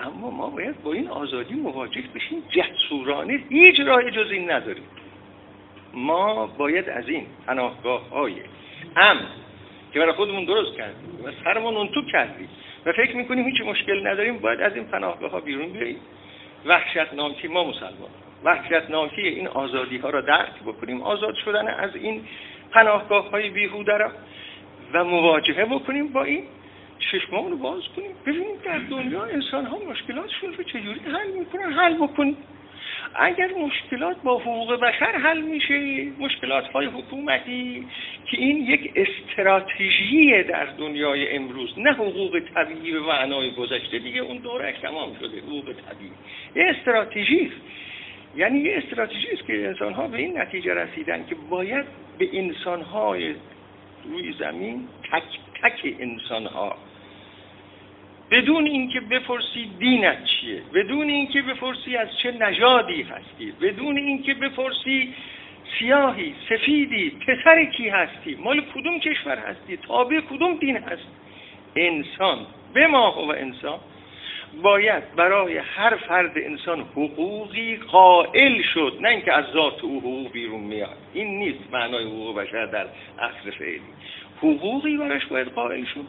[0.00, 2.42] اما ما باید با این آزادی مواجه بشیم.
[2.50, 4.84] جسورانه هیچ راه جز این نداریم.
[5.94, 8.34] ما باید از این پناهگاه های
[8.96, 9.16] هم
[9.92, 12.48] که برای خودمون درست کردیم و سرمون اون تو کردیم
[12.86, 16.00] و فکر می‌کنیم هیچ مشکل نداریم باید از این پناهگاه ها بیرون بیاییم.
[16.66, 18.10] وحشتناکی ما مسلمان.
[18.44, 21.02] وحشتناکی این آزادی ها را درک بکنیم.
[21.02, 22.24] آزاد شدن از این
[22.76, 24.10] پناهگاه های بیهوده را
[24.92, 26.44] و مواجهه بکنیم با این
[26.98, 28.10] چشمان رو باز کنیم.
[28.26, 32.36] ببینیم در دنیا انسان ها مشکلاتشون رو چجوری حل می‌کنن؟ حل بکنیم.
[33.14, 37.86] اگر مشکلات با حقوق بشر حل میشه مشکلات های حکومتی
[38.30, 44.36] که این یک استراتژی در دنیای امروز نه حقوق طبیعی به معنای گذشته دیگه اون
[44.36, 46.10] دوره تمام شده حقوق طبیعی.
[46.56, 47.52] یه استراتژی.
[48.36, 51.84] یعنی یه استراتژی است که انسان ها به این نتیجه رسیدن که باید
[52.18, 53.34] به انسان های
[54.04, 55.22] روی زمین تک
[55.62, 56.76] تک انسان ها
[58.30, 65.14] بدون اینکه بپرسی دینت چیه بدون اینکه بپرسی از چه نژادی هستی بدون اینکه بپرسی
[65.78, 71.08] سیاهی سفیدی پسر کی هستی مال کدوم کشور هستی تابع کدوم دین هست.
[71.76, 73.78] انسان به ما و انسان
[74.62, 80.60] باید برای هر فرد انسان حقوقی قائل شد نه اینکه از ذات او حقوق بیرون
[80.60, 80.96] میاد.
[81.14, 82.86] این نیست معنای حقوق بشر در
[83.18, 83.80] عصر فعلی.
[84.38, 86.04] حقوقی براش باید قائل شد.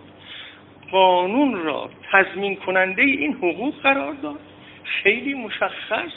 [0.91, 4.39] قانون را تضمین کننده این حقوق قرار داد.
[4.83, 6.11] خیلی مشخص.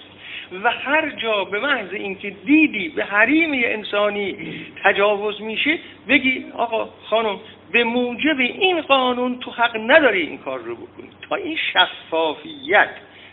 [0.65, 4.37] و هر جا به محض اینکه دیدی به حریم انسانی
[4.85, 5.79] تجاوز میشه
[6.09, 7.41] بگی آقا خانم
[7.73, 11.11] به موجب این قانون تو حق نداری این کار رو بکنی.
[11.29, 12.91] تا این شفافیت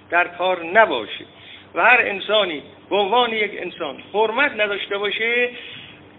[0.10, 1.26] در کار نباشه.
[1.76, 5.50] و هر انسانی به عنوان یک انسان حرمت نداشته باشه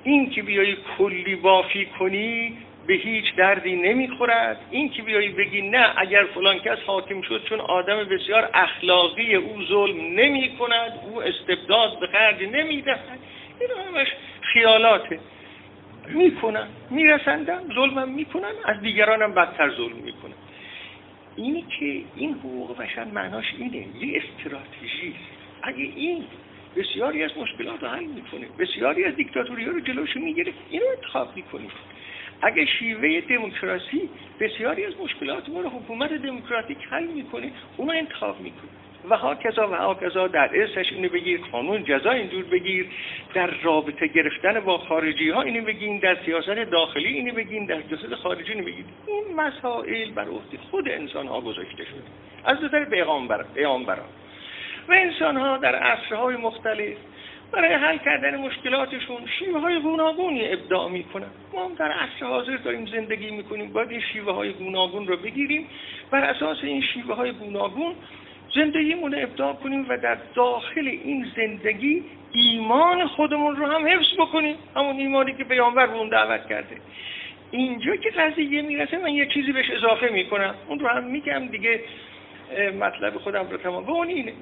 [0.04, 4.60] این که بیایی کلی بافی کنی به هیچ دردی نمی‌خورد.
[4.70, 9.64] این که بیایی بگی نه اگر فلان کس حاکم شد چون آدم بسیار اخلاقی او
[9.64, 13.18] ظلم نمی کند او استبداد به خرج نمی دهد
[13.60, 14.08] این همش
[14.40, 15.20] خیالاته.
[16.14, 20.34] می‌کنن میرسندن ظلمم می‌کنن از دیگرانم بدتر ظلم می‌کنن.
[21.36, 25.14] اینی که این حقوق بشر معناش اینه یه استراتژی.
[25.62, 26.24] اگه این
[26.76, 31.36] بسیاری از مشکلات رو حل می‌کنه بسیاری از دیکتاتوری ها رو جلوش می‌گیره اینو انتخاب
[31.36, 31.70] می‌کنید
[32.42, 38.70] اگه شیوه دموکراسی بسیاری از مشکلات ما رو حکومت دموکراتیک حل می‌کنه اونو انتخاب می‌کنه.
[39.10, 42.86] و ها کذا و ها کذا در ارسش اینو بگیر قانون جزا اینجور بگیر
[43.34, 48.14] در رابطه گرفتن با خارجی ها اینو بگین در سیاست داخلی اینو بگین در سیاست
[48.14, 52.02] خارجی اینو این مسائل بر عهده خود انسان ها گذاشته شده.
[52.44, 54.08] از نظر پیغامبر پیامبران.
[54.88, 56.96] و انسان ها در عصرهای مختلف
[57.52, 61.30] برای حل کردن مشکلاتشون شیوه های گوناگونی ابداع می‌کنن.
[61.52, 63.72] ما هم در عصر حاضر داریم زندگی می‌کنیم.
[63.72, 65.66] باید این شیوه های گوناگون رو بگیریم.
[66.10, 67.94] بر اساس این شیوه های گوناگون
[68.54, 74.56] زندگیمون رو ابداع کنیم و در داخل این زندگی ایمان خودمون رو هم حفظ بکنیم.
[74.76, 76.76] همون ایمانی که پیامبر اون دعوت کرده.
[77.50, 80.54] اینجا که قضیه می‌رسه من یه چیزی بهش اضافه می‌کنم.
[80.68, 81.80] اون رو هم میگم دیگه
[82.80, 83.84] مطلب خودم رو تمام.
[83.84, 84.32] به اون اینه.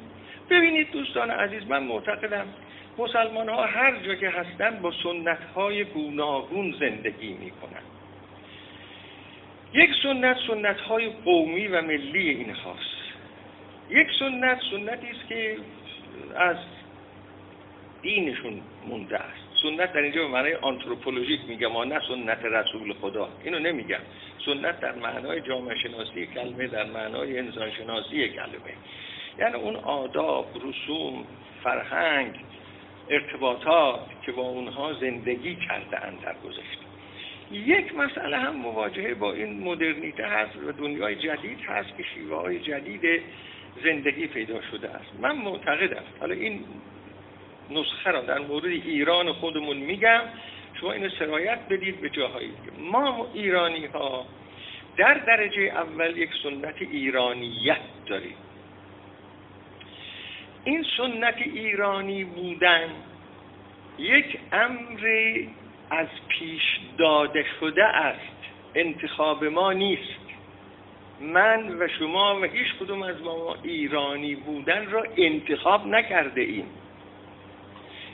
[0.50, 2.46] ببینید دوستان عزیز من معتقدم
[2.98, 7.82] مسلمان ها هر جا که هستن با سنت های گوناگون زندگی می‌کنن.
[9.74, 13.05] یک سنت سنت های قومی و ملی این خاص
[13.90, 15.56] یک سنت سنتی است که
[16.36, 16.56] از
[18.02, 19.46] دینشون مونده است.
[19.62, 23.28] سنت در اینجا به معنای آنتروپولوژیک میگم نه سنت رسول خدا.
[23.44, 24.00] اینو نمیگم.
[24.46, 28.74] سنت در معنای جامعه شناسی کلمه در معنای انسان شناسی کلمه.
[29.38, 31.24] یعنی اون آداب رسوم
[31.64, 32.34] فرهنگ
[33.10, 36.86] ارتباطات که با اونها زندگی کرده در گذشته.
[37.52, 42.58] یک مسئله هم مواجهه با این مدرنیته هست و دنیای جدید هست که شیوه های
[42.58, 43.22] جدید
[43.84, 45.20] زندگی پیدا شده است.
[45.20, 46.02] من معتقدم.
[46.20, 46.64] حالا این
[47.70, 50.20] نسخه را در مورد ایران خودمون میگم.
[50.80, 54.26] شما اینو سرایت بدید به جاهایی ما ایرانی ها
[54.96, 58.36] در درجه اول یک سنت ایرانیت داریم.
[60.64, 62.88] این سنت ایرانی بودن
[63.98, 65.06] یک امر
[65.90, 68.36] از پیش داده شده است.
[68.74, 70.25] انتخاب ما نیست.
[71.20, 76.66] من و شما و هیچ کدوم از ما ایرانی بودن را انتخاب نکرده ایم.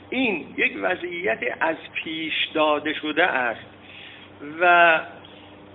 [0.09, 3.65] این یک وضعیت از پیش داده شده است
[4.59, 4.99] و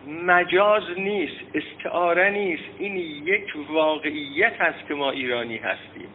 [0.06, 2.64] مجاز نیست استعاره نیست.
[2.78, 6.08] این یک واقعیت است که ما ایرانی هستیم.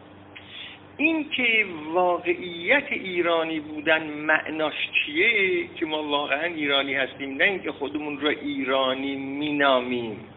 [0.97, 4.73] این که واقعیت ایرانی بودن معناش
[5.06, 10.32] چیه؟ که ما واقعا ایرانی هستیم نه اینکه خودمون را ایرانی مینامیم.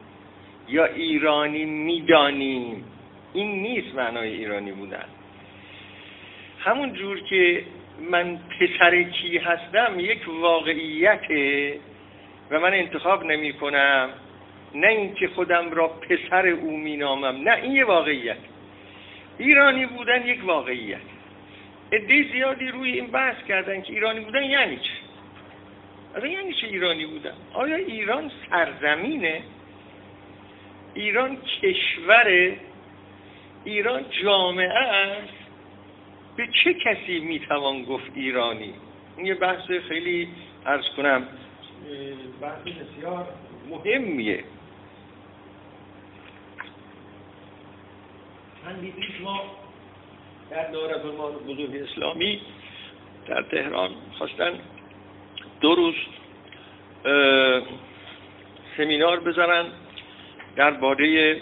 [0.68, 2.84] یا ایرانی می‌دانیم
[3.34, 5.04] این نیست معنای ایرانی بودن.
[6.58, 7.64] همون جور که
[8.10, 11.78] من پسر کی هستم یک واقعیته
[12.50, 14.10] و من انتخاب نمی کنم
[14.74, 17.48] نه اینکه خودم را پسر او مینامم.
[17.48, 18.36] نه این یه واقعیت.
[19.38, 21.00] ایرانی بودن یک واقعیت.
[21.92, 24.90] عده زیادی روی این بحث کردن که ایرانی بودن یعنی چه
[26.16, 29.42] اصلا یعنی چه ایرانی بودن؟ آیا ایران سرزمینه؟
[30.96, 32.56] ایران کشور
[33.64, 35.32] ایران جامعه است.
[36.36, 38.74] به چه کسی می‌توان گفت ایرانی؟
[39.16, 40.28] این یه بحث خیلی
[40.66, 41.28] ارز کنم
[42.40, 43.28] بحث بسیار
[43.70, 44.44] مهمیه.
[48.64, 49.40] چندی ما
[50.50, 52.40] در دارت ما بزرگ اسلامی
[53.26, 54.52] در تهران خواستن
[55.60, 55.94] دو روز
[58.76, 59.66] سمینار بزنن.
[60.56, 61.36] درباره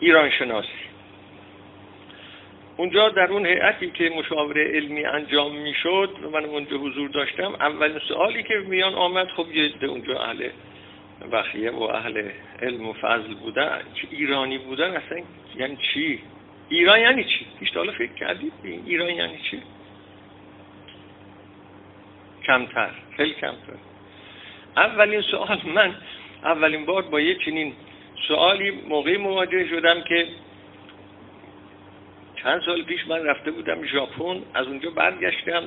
[0.00, 0.68] ایران شناسی
[2.76, 7.98] اونجا در اون هیئتی که مشاوره علمی انجام می‌شد و من اونجا حضور داشتم اولین
[7.98, 10.48] سوالی که میان آمد خب یه اونجا اهل
[11.32, 12.30] بخیه و اهل
[12.62, 15.18] علم و فضل بودن ایرانی بودن اصلا
[15.56, 16.20] یعنی چی؟
[16.68, 19.62] ایران یعنی چی؟ هیچ حالا فکر کردید؟ ایران یعنی چی؟
[22.46, 23.78] کمتر خیلی کمتر.
[24.76, 25.94] اولین سوال من
[26.44, 27.72] اولین بار با یه چنین
[28.28, 30.26] سوالی موقعی مواجه شدم که
[32.42, 35.62] چند سال پیش من رفته بودم ژاپن از اونجا برگشتم.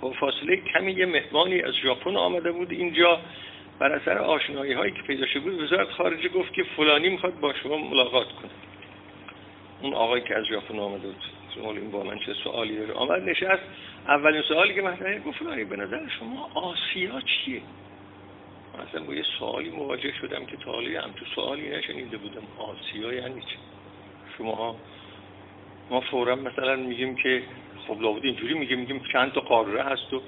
[0.00, 3.20] با فاصله کمی یه مهمانی از ژاپن آمده بود اینجا.
[3.78, 7.54] بر اثر آشنایی هایی که پیدا شده بود وزارت خارجه گفت که فلانی می‌خواد با
[7.62, 8.50] شما ملاقات کنه.
[9.82, 13.22] اون آقایی که از ژاپن آمده بود سوال این با من چه سوالی داره؟ آمد
[13.22, 13.62] نشست.
[14.08, 17.62] اولین سوالی که مطرحه گفت فلانی به نظر شما آسیا چیه؟
[18.82, 22.42] مثلا با یه سوالی مواجه شدم که تالی هم تو سوالی نشنیده بودم.
[22.58, 23.56] آسیا یعنی چی
[24.38, 24.76] شما
[25.90, 27.42] ما فورا مثلا میگیم که
[27.88, 30.22] خب لابد اینجوری میگیم میگیم چند تا قاره هست و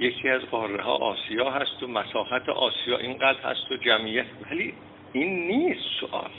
[0.00, 4.26] یکی از قاره ها آسیا هست و مساحت آسیا اینقدر هست و جمعیت.
[4.50, 4.74] ولی
[5.12, 6.30] این نیست سوال.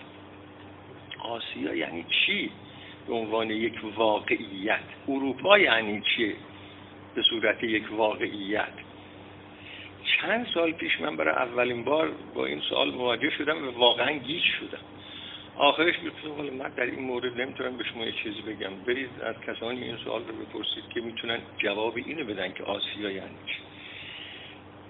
[1.20, 2.52] آسیا یعنی چی؟
[3.08, 4.80] به عنوان یک واقعیت.
[5.08, 6.36] اروپا یعنی چی
[7.16, 8.89] به صورت یک واقعیت.
[10.22, 14.44] چند سال پیش من برای اولین بار با این سوال مواجه شدم و واقعا گیج
[14.44, 14.84] شدم.
[15.56, 18.76] آخرش گفتم من در این مورد نمی‌تونم به شما یه چیزی بگم.
[18.88, 23.36] برید از کسانی این سوال رو بپرسید که می‌تونن جواب اینو بدن که آسیا یعنی
[23.46, 23.56] چی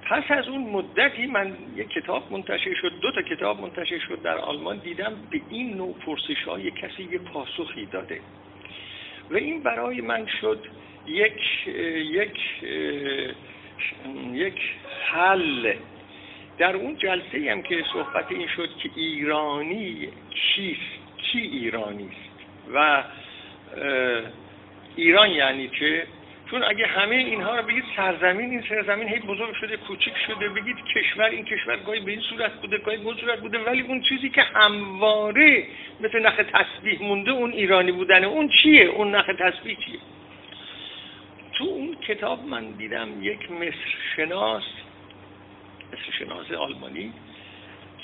[0.09, 4.37] پس از اون مدتی من یک کتاب منتشر شد دو تا کتاب منتشر شد در
[4.37, 4.77] آلمان.
[4.77, 8.21] دیدم به این نوع پرسش های کسی یه پاسخی داده.
[9.31, 10.65] و این برای من شد
[11.07, 12.37] یک یک
[14.33, 14.61] یک
[15.11, 15.73] حل.
[16.57, 20.81] در اون جلسه هم که صحبت این شد که ایرانی چیست؟
[21.17, 22.29] کی ایرانی است؟
[22.73, 23.03] و
[24.95, 26.07] ایران یعنی چه؟
[26.51, 30.75] چون اگه همه اینها رو بگید سرزمین این سرزمین هی بزرگ شده کوچیک شده بگید
[30.95, 34.29] کشور این کشور گاهی به این صورت بوده گاهی به صورت بوده ولی اون چیزی
[34.29, 35.63] که همواره
[35.99, 39.99] مثل نخ تسبیح مونده اون ایرانی بودن اون چیه؟ اون نخ تسبیح چیه؟
[42.09, 44.63] کتاب من دیدم یک مصر شناس
[45.93, 47.13] مصر شناس آلمانی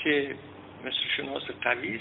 [0.02, 0.36] که
[0.84, 2.00] مصر شناس قویس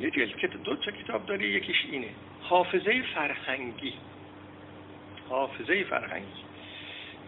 [0.00, 2.08] یه جلد دو تا کتاب داره یکیش اینه.
[2.40, 3.94] حافظه فرهنگی.
[5.28, 6.42] حافظه فرهنگی.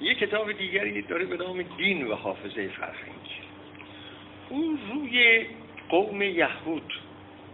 [0.01, 3.41] یه کتاب دیگری داره به نام دین و حافظه فرهنگی.
[4.49, 5.47] اون روی
[5.89, 6.93] قوم یهود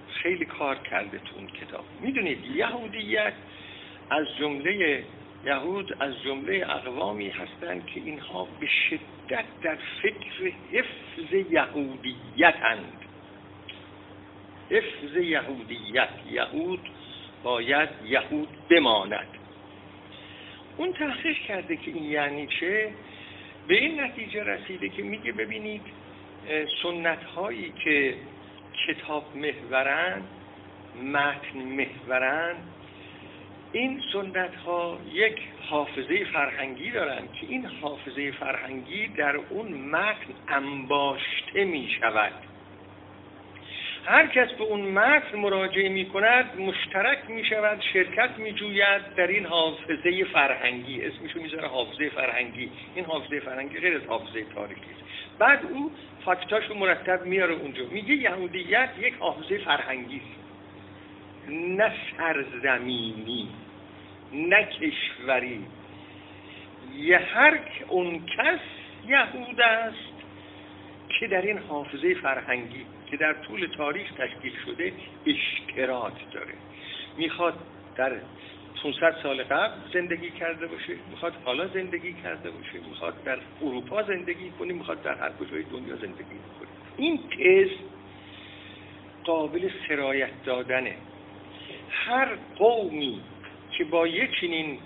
[0.08, 1.84] خیلی کار کرده تو اون کتاب.
[2.00, 3.32] می‌دونید یهودیت
[4.10, 5.04] از جمله
[5.44, 12.92] یهود از جمله اقوامی هستند که اینها به شدت در فکر حفظ یهودیتند.
[14.70, 16.08] حفظ یهودیت.
[16.30, 16.80] یهود
[17.42, 19.28] باید یهود بماند.
[20.76, 22.92] اون تحقیق کرده که این یعنی چه؟
[23.68, 25.82] به این نتیجه رسیده که میگه ببینید
[26.82, 28.14] سنت هایی که
[28.86, 30.22] کتاب محورن
[31.02, 32.54] متن محورن
[33.72, 35.38] این سنت ها یک
[35.70, 42.32] حافظه فرهنگی دارن که این حافظه فرهنگی در اون متن انباشته می شود
[44.06, 49.26] هر کس به اون متن مراجعه می کند مشترک می شود شرکت می جوید در
[49.26, 51.02] این حافظه فرهنگی.
[51.02, 52.70] اسمشو می‌ذاره حافظه فرهنگی.
[52.94, 55.38] این حافظه فرهنگی غیر از حافظه تاریخی است.
[55.38, 55.90] بعد او
[56.24, 57.84] فاکتاشو مرتب میاره اونجا.
[57.90, 60.45] میگه یهودیت یک حافظه فرهنگی است.
[61.50, 63.48] نه سرزمینی
[64.32, 65.66] نه کشوری.
[66.96, 68.60] یه هر اون کس
[69.06, 70.16] یهود است
[71.20, 74.92] که در این حافظه فرهنگی که در طول تاریخ تشکیل شده
[75.26, 76.54] اشتراک داره.
[77.18, 77.54] می‌خواد
[77.96, 78.12] در
[78.82, 84.50] 500 سال قبل زندگی کرده باشه می‌خواد حالا زندگی کرده باشه می‌خواد در اروپا زندگی
[84.58, 87.70] کنه می‌خواد در هر کجای دنیا زندگی کنه این تز
[89.24, 90.96] قابل سرایت دادنه.
[92.04, 93.20] هر قومی
[93.78, 94.78] که با یک چنین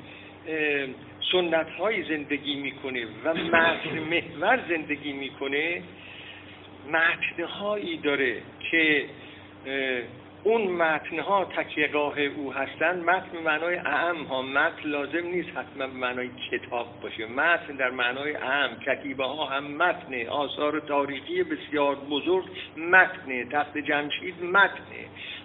[1.33, 5.83] سنت های زندگی می‌کنه و متن محور زندگی می‌کنه
[6.89, 9.05] متنهایی داره که
[10.45, 13.01] اون متنها تکیهگاه او هستن.
[13.01, 14.43] متن به معنای اعم ها.
[14.43, 17.27] متن لازم نیست حتما به معنای کتاب باشه.
[17.27, 22.45] متن در معنای اعم کتیبه ها هم متن آثار تاریخی بسیار بزرگ
[22.77, 24.83] متن تخت جمشید متن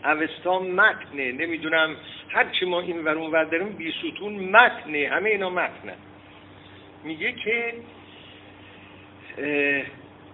[0.05, 1.31] اوستا متنه.
[1.31, 1.95] نمی‌دونم
[2.29, 5.09] هرچی ما این ور داریم بی ستون متنه.
[5.11, 5.95] همه اینا متنه
[7.03, 7.73] میگه که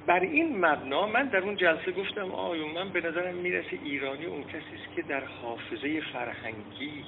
[0.08, 4.44] بر این مبنا من در اون جلسه گفتم آیون من به نظرم می‌رسه ایرانی اون
[4.44, 7.04] کسی است که در حافظه فرهنگی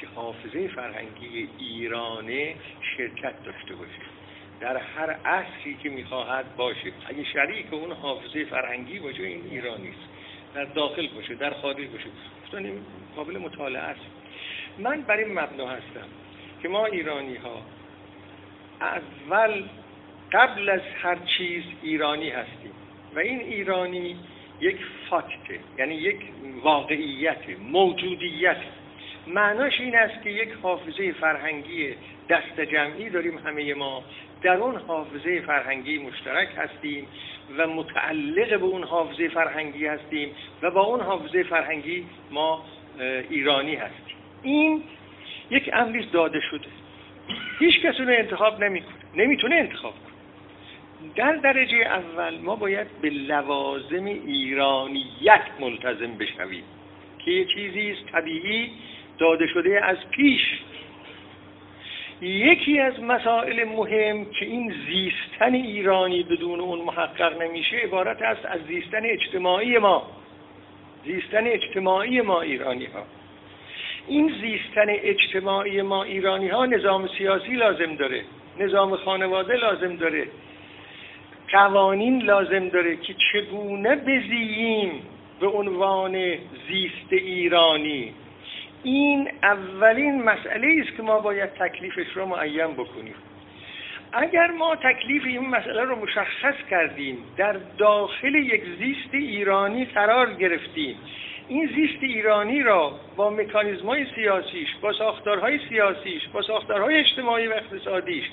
[0.00, 2.54] که حافظه فرهنگی ایرانه
[2.96, 4.00] شرکت داشته باشه.
[4.60, 6.92] در هر عصری که می‌خواهد باشه.
[7.06, 10.08] اگه شریک اون حافظه فرهنگی باشه این ایرانی است.
[10.54, 12.06] در داخل باشه در خارج باشه.
[12.44, 12.72] گفتن
[13.16, 14.00] قابل مطالعه است.
[14.78, 16.08] من بر این مبنا هستم
[16.62, 17.62] که ما ایرانی ها
[18.80, 19.64] اول
[20.32, 22.72] قبل از هر چیز ایرانی هستیم.
[23.14, 24.16] و این ایرانی
[24.60, 24.76] یک
[25.10, 26.16] فاکته یعنی یک
[26.62, 28.56] واقعیت موجودیت.
[29.26, 31.94] معناش این است که یک حافظه فرهنگی
[32.28, 34.04] دست جمعی داریم همه ما.
[34.42, 37.06] در اون حافظه فرهنگی مشترک هستیم
[37.56, 40.30] و متعلق به اون حافظه فرهنگی هستیم
[40.62, 42.64] و با اون حافظه فرهنگی ما
[43.30, 44.16] ایرانی هستیم.
[44.42, 44.82] این
[45.50, 46.68] یک امری داده شده.
[47.58, 48.94] هیچ کس اون انتخاب نمی‌کنه.
[49.14, 50.07] نمی‌تونه انتخاب کنه.
[51.16, 56.64] در درجه اول ما باید به لوازم ایرانیت ملتزم بشویم
[57.18, 58.70] که یه چیزی است طبیعی
[59.18, 60.42] داده شده از پیش.
[62.20, 68.60] یکی از مسائل مهم که این زیستن ایرانی بدون اون محقق نمیشه عبارت است از
[68.68, 70.06] زیستن اجتماعی ما.
[71.04, 73.02] زیستن اجتماعی ما ایرانی ها
[74.06, 78.24] این زیستن اجتماعی ما ایرانی ها نظام سیاسی لازم داره
[78.58, 80.28] نظام خانواده لازم داره.
[81.52, 85.02] قوانین لازم داره که چگونه بزییم
[85.40, 86.34] به عنوان
[86.68, 88.14] زیست ایرانی.
[88.82, 93.14] این اولین مسئله است که ما باید تکلیفش رو معین بکنیم.
[94.12, 100.96] اگر ما تکلیف این مسئله رو مشخص کردیم در داخل یک زیست ایرانی قرار گرفتیم.
[101.48, 108.24] این زیست ایرانی را با مکانیزمای سیاسیش با ساختارهای سیاسیش با ساختارهای اجتماعی و اقتصادیش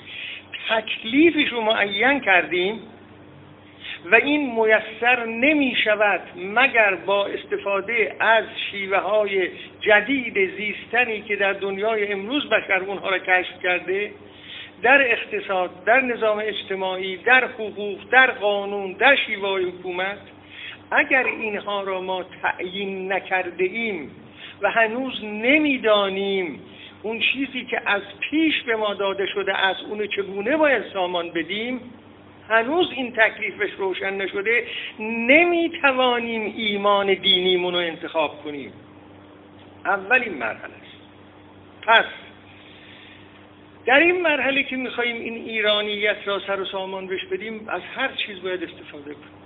[0.68, 2.80] تکلیفش رو معین کردیم
[4.10, 9.48] و این میسر نمی شود مگر با استفاده از شیوه های
[9.80, 14.10] جدید زیستنی که در دنیای امروز بشر اونها را کشف کرده
[14.82, 20.18] در اقتصاد در نظام اجتماعی در حقوق در قانون در شیوه حکومت
[20.90, 24.10] اگر اینها را ما تعیین نکرده ایم
[24.62, 26.60] و هنوز نمی‌دانیم
[27.02, 31.80] اون چیزی که از پیش به ما داده شده از اون چگونه باید سامان بدیم
[32.48, 34.66] هنوز این تکلیفش روشن نشده
[34.98, 38.72] نمی‌توانیم ایمان دینیمون رو انتخاب کنیم.
[39.84, 40.96] اولین مرحله است.
[41.82, 42.04] پس
[43.86, 48.08] در این مرحله که میخواییم این ایرانیت را سر و سامان بش بدیم از هر
[48.26, 49.36] چیز باید استفاده کنیم.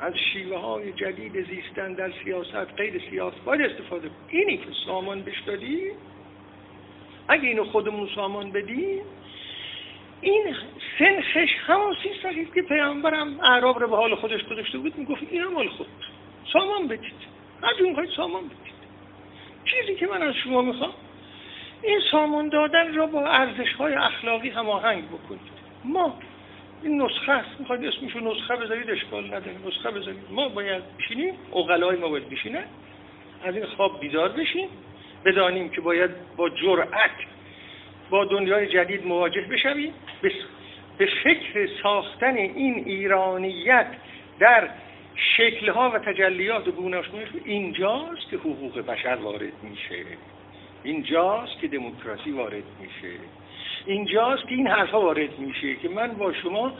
[0.00, 4.20] از شیوه های جدید زیستن در سیاست غیر سیاست باید استفاده کنیم.
[4.28, 5.92] اینی که سامان بش دادیم
[7.28, 9.00] اگه اینو خودمون سامان بدیم
[10.20, 10.54] این
[10.98, 15.68] سنخش همون سیستم که پیامبرم اعراب رو به حال خودش گذاشته بود می‌گفت این مال
[15.68, 15.86] خود
[16.52, 17.12] سامان بدید.
[17.62, 18.78] از اون سامان بدید.
[19.64, 20.92] چیزی که من از شما می‌خوام
[21.82, 25.58] این سامان دادن را با ارزش های اخلاقی هماهنگ بکنید.
[25.84, 26.18] ما
[26.82, 27.60] این نسخه است.
[27.60, 29.56] می‌خواید اسمشو نسخه بذارید اشکال نداره.
[29.66, 30.22] نسخه بذارید.
[30.30, 31.34] ما باید بشینیم.
[31.56, 32.64] اقلای ما باید بشینه
[33.44, 34.68] از این خواب بیدار بشیم.
[35.24, 37.10] بدانیم که باید با جرأت
[38.10, 39.94] با دنیای جدید مواجه بشویم.
[40.98, 43.86] به فکر ساختن این ایرانیت
[44.38, 44.68] در
[45.36, 47.06] شکلها و تجلیات گوناش
[47.44, 50.04] اینجاست که حقوق بشر وارد میشه.
[50.82, 53.14] اینجاست که دموکراسی وارد میشه.
[53.86, 56.72] اینجاست که این حرفها وارد میشه که من با شما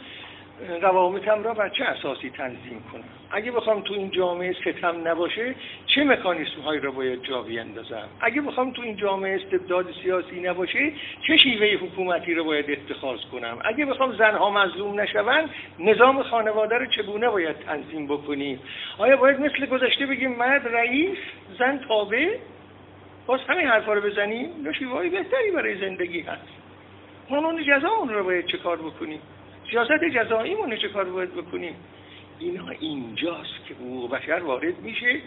[0.81, 5.55] روابطم را بر چه اساسی تنظیم کنم؟ اگه بخوام تو این جامعه ستم نباشه
[5.85, 10.91] چه مکانیسم هایی را باید جا بیندازم اگه بخوام تو این جامعه استبداد سیاسی نباشه
[11.27, 15.49] چه شیوه حکومتی را باید اتخاذ کنم؟ اگه بخوام زنها مظلوم نشوند
[15.79, 18.59] نظام خانواده رو چگونه باید تنظیم بکنیم؟
[18.97, 21.17] آیا باید مثل گذشته بگیم مرد رئیس
[21.59, 22.35] زن تابع؟
[23.25, 26.47] باز همین حرفا رو بزنیم؟ یا شیوه بهتری برای زندگی هست؟
[27.29, 29.19] قانون جزا اون رو باید چه کار بکنیم؟
[29.71, 31.75] سیاست جزاییمون چه کار باید بکنیم؟
[32.39, 35.21] اینا اینجاست که حقوق بشر وارد میشه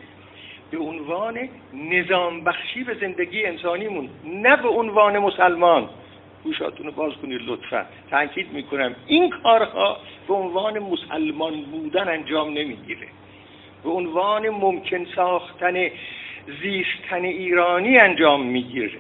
[0.70, 5.88] به عنوان نظام بخشی به زندگی انسانیمون نه به عنوان مسلمان.
[6.44, 7.86] گوشاتون رو باز کنید لطفا.
[8.10, 9.96] تاکید می‌کنم این کارها
[10.28, 13.06] به عنوان مسلمان بودن انجام نمی‌گیره.
[13.84, 15.88] به عنوان ممکن ساختن
[16.62, 18.98] زیستن ایرانی انجام می‌گیره.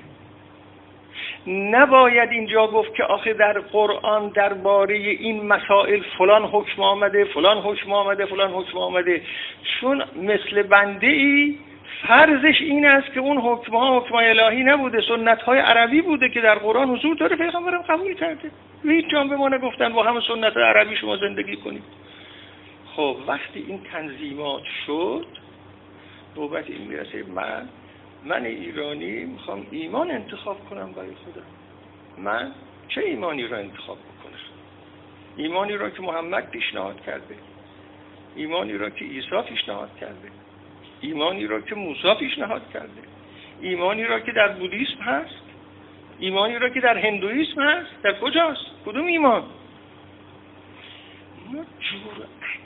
[1.46, 7.92] نباید اینجا گفت که آخه در قرآن درباره این مسائل فلان حکم آمده فلان حکم
[7.92, 9.22] آمده فلان حکم آمده.
[9.80, 11.58] چون مثل بنده ای
[12.08, 16.40] فرضش این است که اون حکم ها حکم الهی نبوده سنت های عربی بوده که
[16.40, 18.50] در قرآن حضور داره پیغمبرم قبول کرده.
[18.84, 21.84] هیچ جان به ما نگفتن با همه سنت عربی شما زندگی کنید.
[22.96, 25.26] خب وقتی این تنظیمات شد
[26.36, 27.68] نوبت این می‌رسه من
[28.24, 31.46] من ایرانی می‌خوام ایمان انتخاب کنم برای خودم.
[32.18, 32.52] من
[32.88, 34.38] چه ایمانی را انتخاب بکنم؟
[35.36, 37.34] ایمانی را که محمد پیشنهاد کرده.
[38.36, 40.28] ایمانی را که عیسی پیشنهاد کرده.
[41.00, 43.02] ایمانی را که موسی پیشنهاد کرده.
[43.60, 45.42] ایمانی را که در بودیسم هست.
[46.18, 48.02] ایمانی را که در هندویسم هست.
[48.02, 49.42] در کجاست؟ کدوم ایمان؟
[51.52, 51.64] ما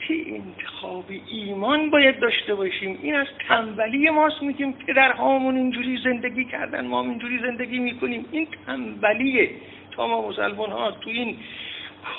[0.09, 2.99] انتخاب ایمان باید داشته باشیم.
[3.01, 8.25] این از تنبلی ماست میگیم پدرهامون اینجوری زندگی کردن ما اینجوری زندگی می‌کنیم.
[8.31, 9.49] این تنبلیه.
[9.91, 11.37] تا ما مسلمان ها تو این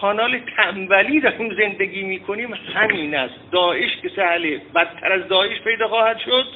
[0.01, 2.55] کانال تنبلی داریم زندگی می‌کنیم.
[2.75, 6.47] همین است داعش که سهله بدتر از داعش پیدا خواهد شد.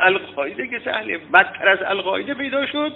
[0.00, 2.92] القاعده که سهله بدتر از القاعده پیدا شد.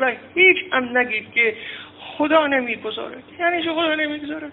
[0.00, 1.54] و هیچ هم نگید که
[1.98, 3.16] خدا نمی‌گذاره.
[3.40, 4.52] یعنی چه خدا نمی‌گذاره؟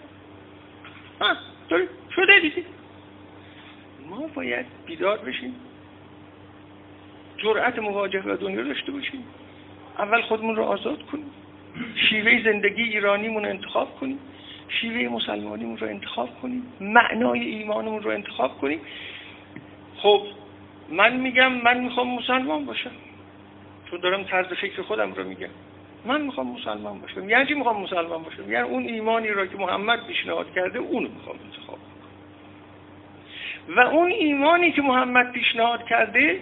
[2.16, 2.64] شده دیگه.
[4.10, 5.56] ما باید بیدار بشیم.
[7.38, 9.24] جرأت مواجهه با دنیا داشته باشیم.
[10.00, 11.32] اول خودمون رو آزاد کنیم.
[12.10, 14.20] شیوه زندگی ایرانیمون رو انتخاب کنیم.
[14.70, 16.74] شیوه مسلمانیمون رو انتخاب کنیم.
[16.82, 18.82] معنای ایمانمون رو انتخاب کنیم.
[19.98, 20.22] خب
[20.90, 22.92] من میگم من می‌خوام مسلمان باشم.
[23.90, 25.50] چون دارم طرز فکر خودم رو میگم.
[26.06, 27.30] من می‌خوام مسلمان باشم.
[27.30, 31.80] یعنی می‌خوام مسلمان باشم؟ یعنی اون ایمانی را که محمد پیشنهاد کرده اونو می‌خوام انتخاب
[33.70, 36.40] و اون ایمانی که محمد پیشنهاد کرده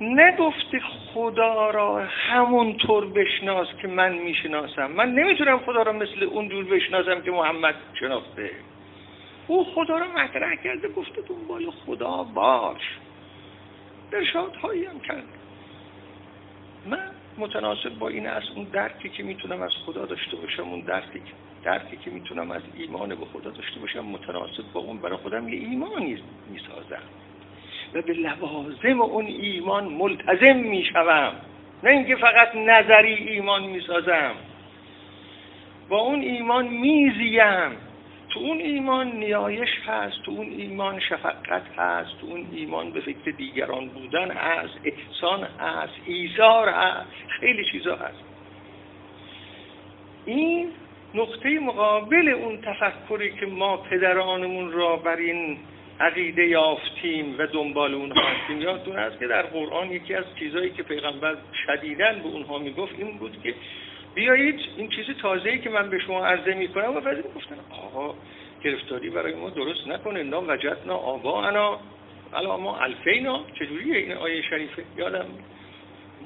[0.00, 4.90] نگفته خدا را همونطور بشناس که من می‌شناسم.
[4.90, 8.50] من نمی‌تونم خدا را مثل اون جور بشناسم که محمد شناخته.
[9.46, 12.98] او خدا را مطرح کرده گفته دنبال خدا باش.
[14.12, 15.24] ارشادهایی هم کرد.
[16.86, 17.10] من
[17.40, 21.22] متناسب با این از اون درکی که می‌تونم از خدا داشته باشم اون درکی
[21.64, 24.98] درکی که می‌تونم از ایمان به خدا داشته باشم متناسب با اون.
[24.98, 27.02] برای خودم یه ایمانی می‌سازم.
[27.94, 31.32] و به لوازم اون ایمان ملتزم می‌شوم.
[31.82, 34.34] نه اینکه فقط نظری ایمان می‌سازم.
[35.88, 37.89] با اون ایمان میزیم.
[38.30, 43.30] تو اون ایمان نیایش هست تو اون ایمان شفقت هست تو اون ایمان به فکر
[43.30, 47.10] دیگران بودن هست احسان هست ایزار هست
[47.40, 48.24] خیلی چیزا هست.
[50.24, 50.68] این
[51.14, 55.58] نقطه مقابل اون تفکری که ما پدرانمون را بر این
[56.00, 58.60] عقیده یافتیم و دنبال اونها هستیم.
[58.60, 63.18] یادتون هست که در قرآن یکی از چیزهایی که پیغمبر شدیدن به اونها می‌گفت این
[63.18, 63.54] بود که
[64.14, 68.14] بیایید این چیز تازه‌ای که من به شما عرضه می‌کنم و بعد گفتن آقا
[68.64, 71.80] گرفتاری برای ما درست نکنه نا وجدنا آبا انا
[72.32, 73.44] الا ما الفینا.
[73.58, 75.26] چجوریه این آیه شریفه؟ یادم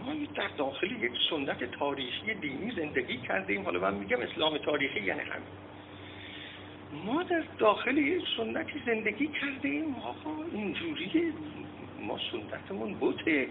[0.07, 3.63] ما در داخل یک سنت تاریخی دینی زندگی کردیم.
[3.63, 5.55] حالا من میگم اسلام تاریخی یعنی همین.
[7.05, 9.95] ما در داخل یک سنتی زندگی کردیم.
[9.95, 11.33] آقا اینجوریه.
[12.01, 13.49] ما سنتمون بوته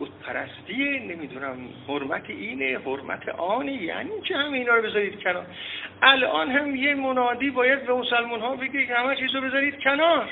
[0.00, 5.46] بود پرستیه نمی‌دونم حرمت اینه حرمت آنه یعنی چه همه اینا رو بذارید کنار؟
[6.02, 10.28] الان هم یه منادی باید به مسلمان ها بگه که همه چیز رو بذارید کنار.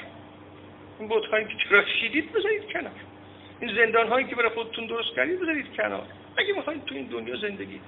[1.00, 2.92] این هایی که چرا شیدید بذارید کنار.
[3.60, 6.06] این زندان هایی که برای خودتون درست کردید بذارید کنار.
[6.36, 7.80] اگه می‌خواید تو این دنیا زندگی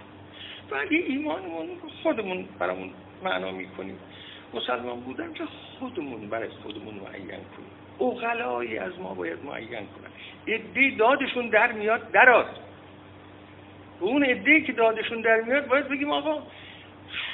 [0.71, 1.69] ولی ایمانمون
[2.03, 2.91] خودمون برامون
[3.25, 3.99] معنا می‌کنیم.
[4.55, 5.45] مسلمان بودن که
[5.79, 7.71] خودمون برای خودمون معین کنیم.
[8.01, 10.11] اغلایی از ما باید معین کنن.
[10.47, 12.47] ادهی دادشون در میاد دراد
[14.01, 16.43] و اون ادهی که دادشون در میاد باید بگیم آقا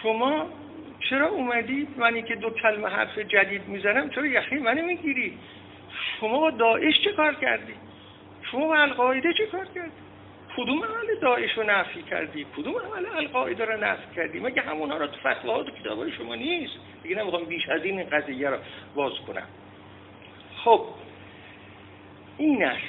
[0.03, 0.47] شما
[1.11, 5.39] چرا اومدید؟ منی که دو کلمه حرف جدید می‌زنم چرا یخی منو می‌گیری؟
[6.21, 7.75] شما با داعش چه کار کردی؟
[8.43, 10.06] شما با القاعده چه کار کردی؟
[10.57, 15.07] کدوم عمل داعش رو نفی کردی؟ کدوم عمل القاعده رو نفی کردی؟ مگه همونها رو
[15.07, 18.57] تو فتواها و کتابای شما نیست؟ دیگه نمی‌خوام بیش از این قضیه رو
[18.95, 19.47] باز کنم.
[20.65, 20.87] خب
[22.39, 22.81] این است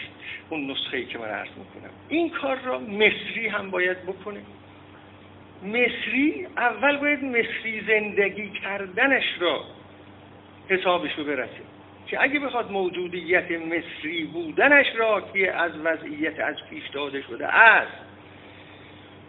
[0.49, 1.93] اون نسخه ای که من عرض می‌کنم.
[2.09, 4.41] این کار را مصری هم باید بکنه.
[5.63, 9.63] مصری اول باید مصری زندگی کردنش را
[10.69, 11.76] حسابش رو برسه.
[12.07, 17.97] که اگه بخواد موجودیت مصری بودنش را که از وضعیت از پیش داده شده است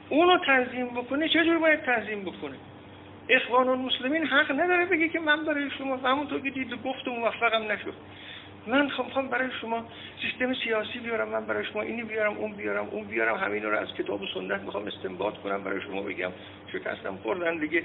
[0.08, 2.56] اونو تنظیم بکنه چجور باید تنظیم بکنه؟
[3.28, 6.76] اخوان المسلمین حق نداره بگه که من برای شما همونطور که دید و
[7.06, 7.94] موفقم نشد.
[8.66, 9.84] من خواهم برای شما
[10.22, 13.94] سیستم سیاسی بیارم من برای شما اینی بیارم اون بیارم اون بیارم همین رو از
[13.94, 16.30] کتاب و سنت می‌خوام استنباط کنم برای شما بگم.
[16.72, 17.82] شکستم خوردن دیگه.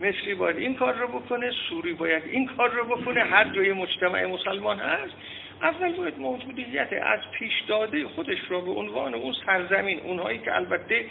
[0.00, 4.26] مصری باید این کار رو بکنه سوری باید این کار رو بکنه هر جای مجتمع
[4.26, 5.14] مسلمان هست.
[5.62, 11.04] اول باید موجودیت از پیش داده خودش رو به عنوان اون سرزمین اونهایی که البته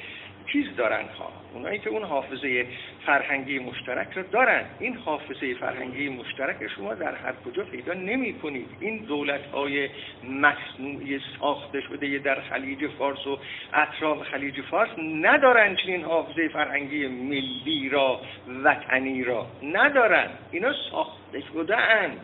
[0.52, 1.32] چیز دارن ها.
[1.54, 2.66] اونایی که اون حافظه
[3.06, 4.66] فرهنگی مشترک رو دارن.
[4.80, 8.70] این حافظه فرهنگی مشترک شما در هر کجا پیدا نمی کنید.
[8.80, 9.89] این دولت های
[10.24, 13.39] مصنوعی ساخته شده در خلیج فارس و
[13.74, 18.22] اطراف خلیج فارس ندارن چنین حافظه فرهنگی ملی را
[18.64, 19.48] وطنی را.
[19.64, 20.30] ندارن.
[20.52, 22.20] اینا ساخته شده اند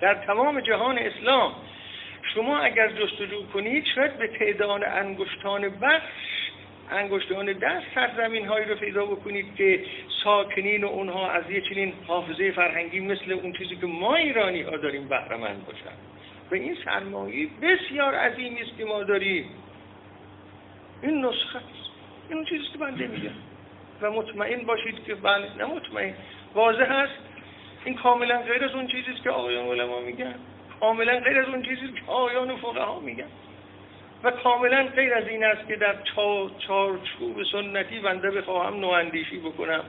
[0.00, 1.52] در تمام جهان اسلام
[2.34, 6.33] شما اگر جستجو کنید شاید به تعداد انگشتان بخش
[6.90, 9.84] انگشتان دست سرزمین هایی رو پیدا بکنید که
[10.24, 14.76] ساکنین و اونها از یه چنین حافظه فرهنگی مثل اون چیزی که ما ایرانی ها
[14.76, 15.96] داریم بهرمند باشن.
[16.50, 19.50] و این سرمایه بسیار عظیمی است که ما داریم.
[21.02, 21.90] این نسخه است.
[22.28, 23.34] این اون چیزی که بنده میگم
[24.00, 26.14] و مطمئن باشید که بله نه مطمئن.
[26.54, 27.18] واضح هست
[27.84, 30.34] این کاملا غیر از اون چیزی است که آقایان علما میگن.
[30.80, 33.28] کاملا غیر از اون چیزی که آقایان فقها میگن.
[34.24, 35.94] و کاملا غیر از این است که در
[36.66, 39.84] چارچوب سنتی بنده بخواهم نواندیشی بکنم.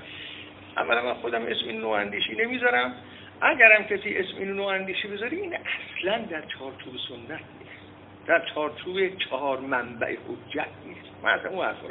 [0.78, 2.96] اولا من خودم اسم این نواندیشی نمی‌ذارم.
[3.42, 7.86] اگرم کسی اسم این نواندیشی بذاری این اصلا در چارچوب سنت نیست.
[8.28, 11.10] در چارچوب چهار منبع حجت نیست.
[11.24, 11.90] من اصلا اون حرف رو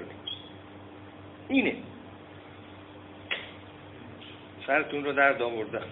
[1.48, 1.76] اینه.
[4.66, 5.82] سرتون رو در آوردم.